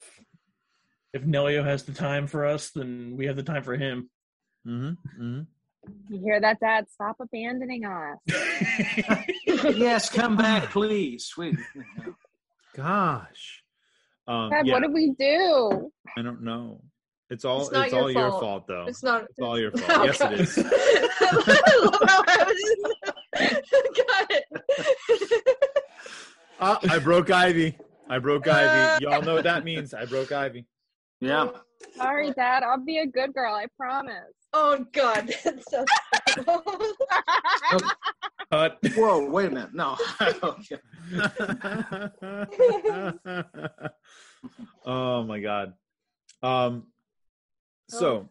[1.12, 4.10] if Nelio has the time for us, then we have the time for him.
[4.66, 5.22] Mm-hmm.
[5.22, 5.40] mm-hmm.
[6.08, 6.86] You hear that, Dad?
[6.90, 8.18] Stop abandoning us.
[9.46, 11.26] yes, come back, please.
[11.26, 11.56] Sweet.
[12.74, 13.62] Gosh.
[14.26, 15.92] Um, Dad, yeah, what do we do?
[16.16, 16.82] I don't know.
[17.30, 18.40] It's all It's it's, your all your fault.
[18.40, 18.84] fault though.
[18.86, 19.24] It's not.
[19.24, 20.06] It's all your fault.
[20.06, 20.42] Yes, it Okay.
[20.42, 20.58] is.
[20.58, 22.60] I love how I was
[23.96, 24.44] Got it.
[26.60, 27.78] Ah, I broke Ivy.
[28.08, 29.02] I broke Ivy.
[29.02, 29.94] Y'all know what that means.
[29.94, 30.66] I broke Ivy.
[31.20, 31.48] Yeah.
[31.96, 32.62] Sorry, Dad.
[32.62, 33.54] I'll be a good girl.
[33.54, 34.34] I promise.
[34.52, 35.84] Oh God, that's so.
[38.50, 38.78] Cut.
[38.94, 39.74] Whoa, wait a minute.
[39.74, 39.96] No.
[44.84, 45.74] oh my god.
[46.42, 46.86] Um
[47.98, 48.28] so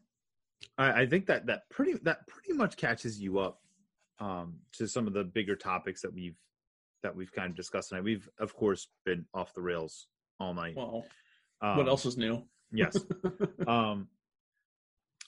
[0.77, 3.59] I, I think that that pretty that pretty much catches you up
[4.19, 6.37] um to some of the bigger topics that we've
[7.01, 8.03] that we've kind of discussed tonight.
[8.03, 10.07] We've of course been off the rails
[10.39, 10.75] all night.
[10.75, 11.05] well,
[11.61, 12.43] Um, what else is new?
[12.71, 12.97] Yes.
[13.67, 14.07] um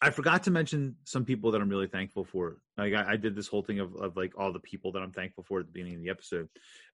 [0.01, 2.57] I forgot to mention some people that I'm really thankful for.
[2.77, 5.11] Like I, I did this whole thing of, of like all the people that I'm
[5.13, 6.49] thankful for at the beginning of the episode.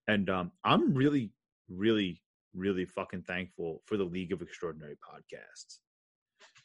[0.07, 1.31] And um I'm really,
[1.69, 2.21] really,
[2.53, 5.79] really fucking thankful for the League of Extraordinary podcasts.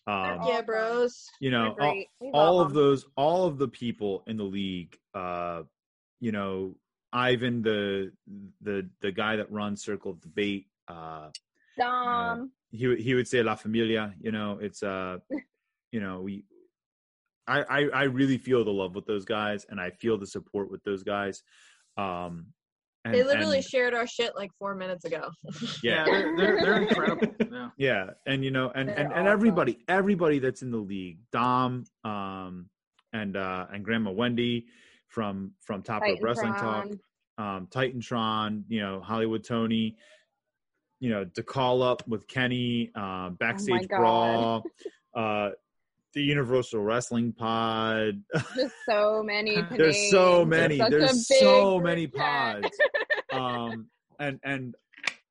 [0.07, 1.29] Um yeah, bros.
[1.41, 2.09] you know, all, great.
[2.21, 2.77] We all love of 'em.
[2.77, 5.63] those all of the people in the league uh
[6.21, 6.75] you know
[7.13, 8.13] ivan the
[8.61, 11.29] the the guy that runs circle of debate uh
[11.79, 12.51] Dom.
[12.71, 15.19] he would- he would say la familia you know it's uh
[15.93, 16.45] you know we
[17.49, 20.71] I, I i really feel the love with those guys and i feel the support
[20.71, 21.43] with those guys
[21.97, 22.47] um
[23.07, 25.31] and, They literally and- shared our shit like four minutes ago.
[25.83, 27.29] Yeah, yeah they're, they're, they're incredible.
[27.51, 27.69] Yeah.
[27.79, 29.27] yeah and you know and They're and, and awesome.
[29.33, 32.69] everybody everybody that's in the league dom um
[33.13, 34.67] and uh and grandma wendy
[35.09, 36.99] from from top rope wrestling talk Titantron.
[37.39, 39.97] um titantron you know hollywood tony
[41.01, 44.63] you know to call up with kenny um backstage brawl
[45.17, 45.51] uh
[46.15, 48.23] the universal wrestling pod
[48.55, 49.57] Just so many.
[49.57, 50.49] to there's so name.
[50.49, 52.69] many Such a there's so many pods
[53.33, 53.87] um
[54.19, 54.75] and and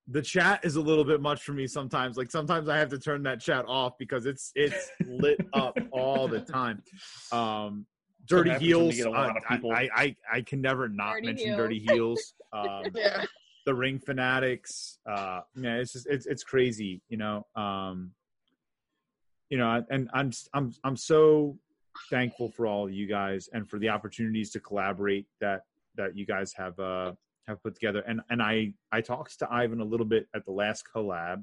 [0.08, 3.00] the chat is a little bit much for me sometimes like sometimes i have to
[3.00, 6.82] turn that chat off because it's it's lit up all the time
[7.32, 7.86] um
[8.28, 9.66] dirty happens when you heels get a lot uh, of.
[9.66, 11.58] I, I i can never not Dirty mention Heels.
[11.58, 13.24] dirty heels um yeah.
[13.66, 18.12] the ring fanatics uh yeah it's just it's it's crazy you know um
[19.56, 21.58] you know and i'm i'm i'm so
[22.10, 25.62] thankful for all of you guys and for the opportunities to collaborate that
[25.96, 27.14] that you guys have uh
[27.48, 28.02] have put together.
[28.06, 31.42] And and i i talked to ivan a little bit at the last collab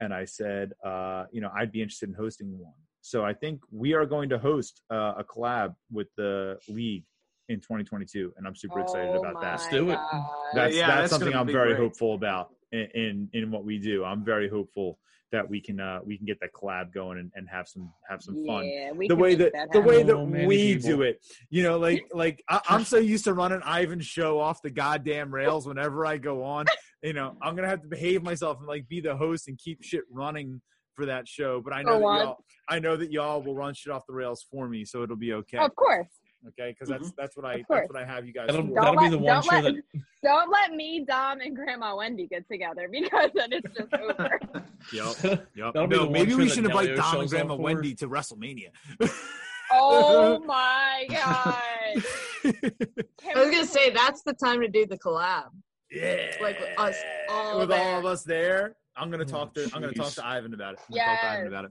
[0.00, 2.80] and i said uh you know i'd be interested in hosting one.
[3.00, 7.04] So i think we are going to host uh, a collab with the league
[7.48, 9.58] in 2022 and i'm super excited Oh about that.
[9.64, 9.98] my do it.
[10.54, 11.80] That's Yeah, that's that's something I'm very great.
[11.84, 14.04] hopeful about in, in in what we do.
[14.04, 14.98] I'm very hopeful
[15.32, 18.22] that we can uh we can get that collab going and, and have some have
[18.22, 18.64] some fun.
[18.66, 20.90] Yeah, we The can way make that, the way that So many we people.
[20.90, 24.60] do it, you know, like like I, I'm so used to running Ivan's show off
[24.62, 26.66] the goddamn rails whenever I go on.
[27.02, 29.82] You know, I'm gonna have to behave myself and like be the host and keep
[29.82, 30.60] shit running
[30.96, 31.60] for that show.
[31.60, 34.12] But I know For that y'all, I know that y'all will run shit off the
[34.14, 35.58] rails for me, so it'll be okay.
[35.58, 36.08] Of course.
[36.48, 38.46] Okay, because that's that's what I that's what I have you guys.
[38.46, 38.74] That'll, for.
[38.74, 41.54] that'll Don't be the let- one don't show let- that Don't let me, Dom, and
[41.56, 44.38] Grandma Wendy get together because then it's just over.
[44.92, 45.46] Yep.
[45.56, 45.74] Yep.
[45.74, 47.54] That'll No, maybe we should invite Delio Dom and Grandma.
[47.56, 48.68] Wendy to WrestleMania.
[49.72, 51.54] oh my god.
[52.44, 55.48] I was gonna say that's the time to do the collab.
[55.90, 56.32] yeah.
[56.40, 56.96] Like with us
[57.28, 57.78] all with there.
[57.94, 58.76] all of us there.
[58.96, 60.80] I'm gonna talk Oh, to I'm gonna talk to Ivan about it.
[60.88, 61.70] I'm gonna talk to Ivan about it.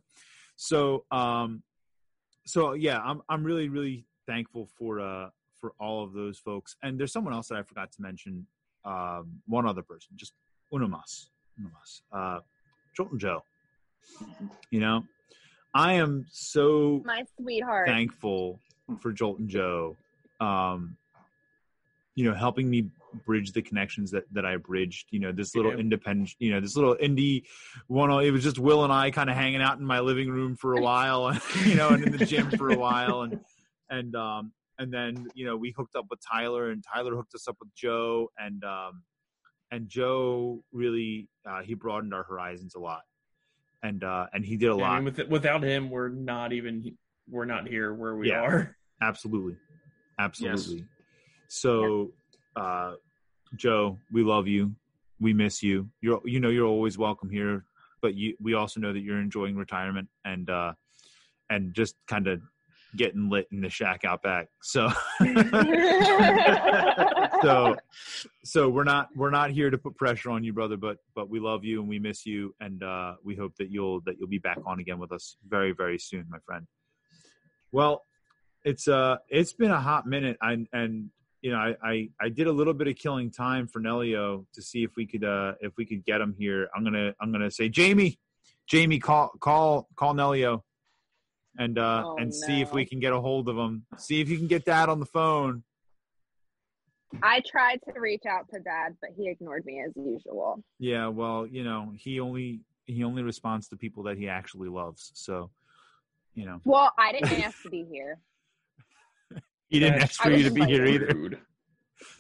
[0.56, 1.64] So um
[2.46, 6.76] so yeah, I'm I'm really, really thankful for uh for all of those folks.
[6.84, 8.46] And there's someone else that I forgot to mention.
[8.86, 10.34] Um one other person, just
[10.74, 11.30] uno más.
[11.60, 12.02] Uno más.
[12.12, 12.40] Uh
[12.98, 13.42] Jolton Joe.
[14.72, 15.04] You know,
[15.74, 17.88] I am so my sweetheart.
[17.88, 18.60] thankful
[19.02, 19.98] for Jolton Joe.
[20.40, 20.96] Um,
[22.16, 22.90] you know, helping me
[23.26, 25.08] bridge the connections that that I bridged.
[25.12, 25.80] You know, this little Yeah.
[25.80, 27.44] independent, you know, this little indie
[27.88, 28.10] one.
[28.24, 30.74] It was just Will and I kind of hanging out in my living room for
[30.74, 31.22] a while,
[31.66, 33.40] you know, and in the gym for a while, and
[33.90, 37.48] and um and then you know we hooked up with Tyler, and Tyler hooked us
[37.48, 39.04] up with Joe, and um
[39.72, 43.02] and Joe really uh, he broadened our horizons a lot,
[43.84, 44.96] and uh and he did a lot.
[44.96, 46.96] mean, with, without him, we're not even
[47.30, 48.42] we're not here where we Yeah.
[48.42, 48.76] are.
[49.02, 49.56] Absolutely.
[50.20, 50.86] Absolutely.
[51.48, 52.12] So
[52.56, 52.94] uh
[53.56, 54.76] Joe, we love you.
[55.20, 55.90] We miss you.
[56.02, 57.66] You're you know you're always welcome here,
[58.02, 60.74] but you we also know that you're enjoying retirement and uh
[61.50, 62.42] and just kind of
[62.96, 64.48] getting lit in the shack out back.
[64.62, 64.90] So
[67.42, 67.76] so
[68.44, 71.40] so we're not we're not here to put pressure on you brother but but we
[71.40, 72.56] love you and we miss you.
[72.60, 75.72] And uh we hope that you'll that you'll be back on again with us very
[75.72, 76.66] very soon my friend.
[77.72, 78.04] Well
[78.64, 80.38] it's uh it's been a hot minute.
[80.42, 81.10] And and
[81.42, 84.62] you know I, I i did a little bit of killing time for nelio to
[84.62, 86.70] see if we could uh if we could get him here.
[86.76, 88.20] I'm gonna i'm gonna say jamie
[88.68, 90.64] jamie call call call nelio
[91.58, 94.30] and uh Oh, and see if we can get a hold of him see if
[94.30, 95.64] you can get dad on the phone
[97.24, 100.64] I tried to reach out to dad, but he ignored me as usual.
[100.78, 105.12] yeah well you know he only he only responds to people that he actually loves
[105.16, 105.50] so
[106.36, 108.20] you know Well, I didn't ask to be here.
[109.70, 111.40] he didn't ask for you to be here either rude.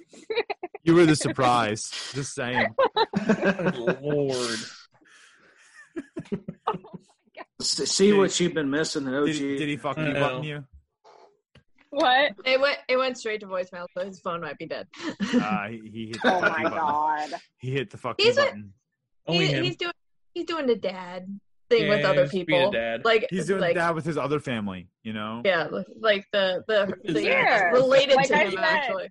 [0.83, 2.73] you were the surprise just saying
[3.15, 4.59] Good Lord.
[7.61, 9.25] S- See what you've been missing, OG.
[9.27, 10.19] did, he- did he fucking I know.
[10.19, 10.63] button you
[11.89, 12.33] What?
[12.45, 14.87] It went it went straight to voicemail, so his phone might be dead.
[15.33, 16.77] Uh, he, he hit the Oh fucking my button.
[16.77, 17.29] god.
[17.59, 18.73] He hit the fucking He's a- button.
[19.27, 19.93] Only He- he's doing
[20.33, 21.39] he's doing the dad
[21.69, 22.71] thing Yeah, with other he's being a people.
[22.71, 23.03] dad.
[23.05, 25.41] Like He's doing like, that with his other family, you know.
[25.43, 25.67] Yeah,
[25.99, 27.63] like the the, the Yeah.
[27.71, 28.59] related Like to I him said.
[28.63, 29.09] actually.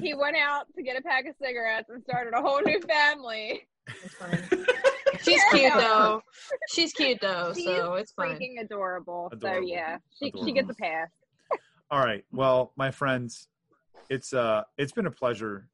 [0.00, 3.66] He went out to get a pack of cigarettes and started a whole new family.
[5.26, 5.60] It's fine.
[5.60, 6.22] She's cute though.
[6.68, 8.36] She's cute though, She's so it's fine.
[8.36, 9.30] Freaking adorable.
[9.40, 10.46] So yeah, she Adorable.
[10.46, 11.08] she gets a pass.
[11.90, 12.24] All right.
[12.32, 13.48] Well, my friends,
[14.08, 15.68] it's uh, it's been a pleasure.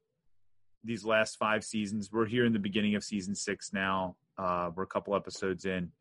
[0.83, 4.15] These last five seasons, we're here in the beginning of season six now.
[4.37, 5.91] Uh, we're a couple episodes in,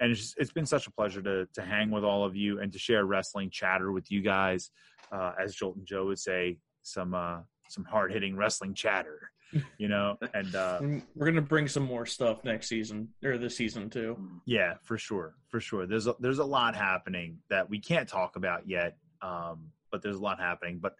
[0.00, 2.60] and it's just, it's been such a pleasure to to hang with all of you
[2.60, 4.70] and to share wrestling chatter with you guys.
[5.10, 9.30] Uh, as Jolton Joe would say, some uh, some hard hitting wrestling chatter,
[9.78, 10.18] you know.
[10.34, 10.80] And uh,
[11.14, 14.16] We're gonna bring some more stuff next season or this season too.
[14.44, 15.86] Yeah, for sure, for sure.
[15.86, 20.16] There's a, there's a lot happening that we can't talk about yet, um, but there's
[20.16, 20.78] a lot happening.
[20.80, 20.96] But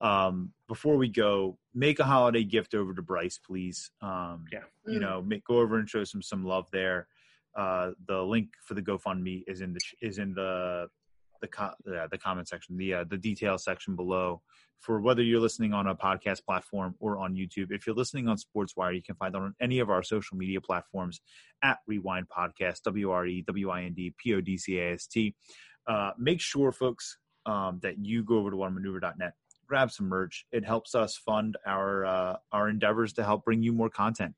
[0.00, 3.90] um, before we go, make a holiday gift over to Bryce, please.
[4.02, 4.60] Um, Yeah.
[4.86, 7.08] you know, make, go over and show some some love there.
[7.54, 10.88] Uh, the link for the GoFundMe is in the is in the
[11.40, 14.42] the co- yeah, the comment section, the uh, the detail section below.
[14.80, 18.36] For whether you're listening on a podcast platform or on YouTube, if you're listening on
[18.36, 21.20] SportsWire, you can find on any of our social media platforms
[21.64, 24.92] at Wre-Wind Podcast, W R E W I N D P O D C A
[24.92, 25.34] S T.
[25.86, 29.32] Uh, make sure, folks, um, that you go over to onemaneuver.net,
[29.66, 30.44] grab some merch.
[30.52, 34.34] It helps us fund our uh, our endeavors to help bring you more content.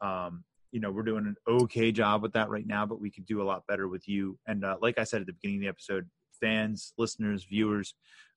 [0.00, 3.26] Um, you know, we're doing an okay job with that right now, but we could
[3.26, 4.38] do a lot better with you.
[4.46, 6.08] And uh, like I said at the beginning of the episode,
[6.40, 7.94] fans, listeners, viewers,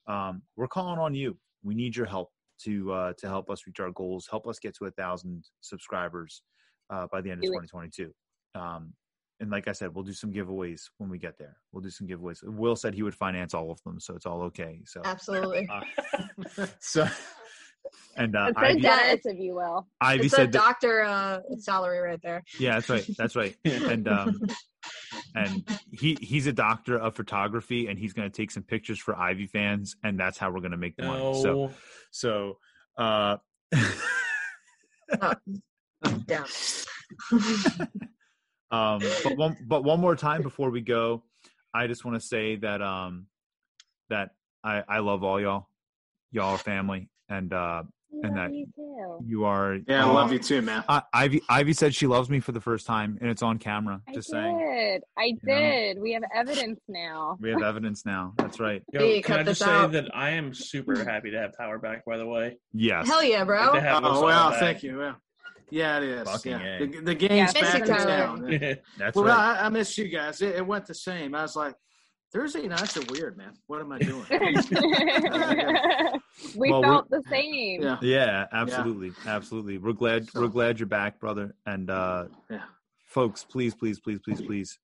[0.08, 1.38] um, we're calling on you.
[1.64, 2.30] We need your help
[2.64, 6.42] to uh, to help us reach our goals, help us get to a thousand subscribers
[6.90, 8.14] uh, by the end of 2022.
[8.56, 8.94] Um,
[9.40, 11.58] and like I said, we'll do some giveaways when we get there.
[11.72, 12.44] We'll do some giveaways.
[12.44, 14.82] Will said he would finance all of them, so it's all okay.
[14.86, 15.68] So, Absolutely.
[15.70, 17.08] uh, so,
[18.16, 19.88] and uh, Ivy, generous of you, Will.
[20.00, 22.44] Ivy It's said, doctor uh salary right there.
[22.60, 23.56] yeah, that's right, that's right.
[23.66, 24.40] And um,
[25.36, 29.16] and he he's a doctor of photography, and he's going to take some pictures for
[29.18, 31.42] Ivy fans, and that's how we're going to make the money.
[31.42, 31.72] So,
[32.12, 32.58] so,
[32.98, 33.38] uh,
[36.26, 36.46] Down.
[38.72, 41.24] um, but one but one more time before we go,
[41.74, 43.28] I just want to say that um,
[44.10, 44.32] that
[44.64, 45.68] I I love all y'all.
[46.32, 47.84] Y'all are family, and uh,
[48.22, 49.20] And Love that- you too.
[49.26, 49.80] you are.
[49.88, 50.84] Yeah, I um, love you too, man.
[50.88, 54.02] I, Ivy Ivy said she loves me for the first time, and it's on camera.
[54.08, 54.36] I Just did.
[54.36, 55.54] saying, I know?
[55.60, 56.00] did.
[56.00, 57.38] We have evidence now.
[57.42, 58.34] we have evidence now.
[58.38, 58.84] That's right.
[58.94, 59.92] Yo, Hey, can I just this say out.
[59.94, 61.08] that I am super mm-hmm.
[61.08, 62.58] happy to have Power back, by the way.
[62.74, 63.08] Yes.
[63.08, 63.72] Hell yeah, bro.
[63.72, 64.60] Good to have oh, us Oh all well, back.
[64.60, 64.98] thank you.
[64.98, 65.16] Well,
[65.70, 66.30] yeah, it is.
[66.30, 66.80] Fucking yeah.
[66.80, 68.78] The, the game's Yeah, back in town.
[68.98, 69.58] That's Well, right.
[69.60, 70.42] I, I miss you guys.
[70.42, 71.34] It, it went the same.
[71.34, 71.74] I was like,
[72.34, 73.54] Thursday nights are weird, man.
[73.68, 74.26] What am I doing?
[76.58, 77.84] we Well, felt the same.
[77.84, 79.78] yeah, Yeah, absolutely, absolutely.
[79.78, 81.54] We're glad we're glad you're back, brother.
[81.66, 82.64] And uh yeah.
[83.06, 84.80] folks, please, please, please, please, please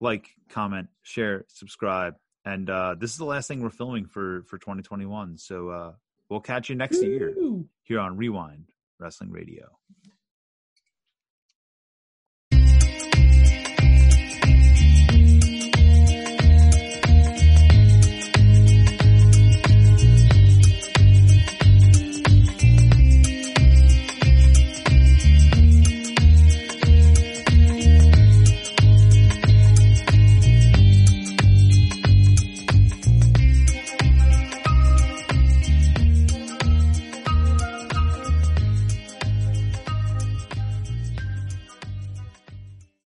[0.00, 2.14] like, comment, share, subscribe.
[2.44, 5.38] And uh this is the last thing we're filming for for 2021.
[5.38, 5.92] So uh
[6.28, 7.34] we'll catch you next year
[7.84, 8.68] here on Wre-Wind
[8.98, 9.78] Wrestling Radio.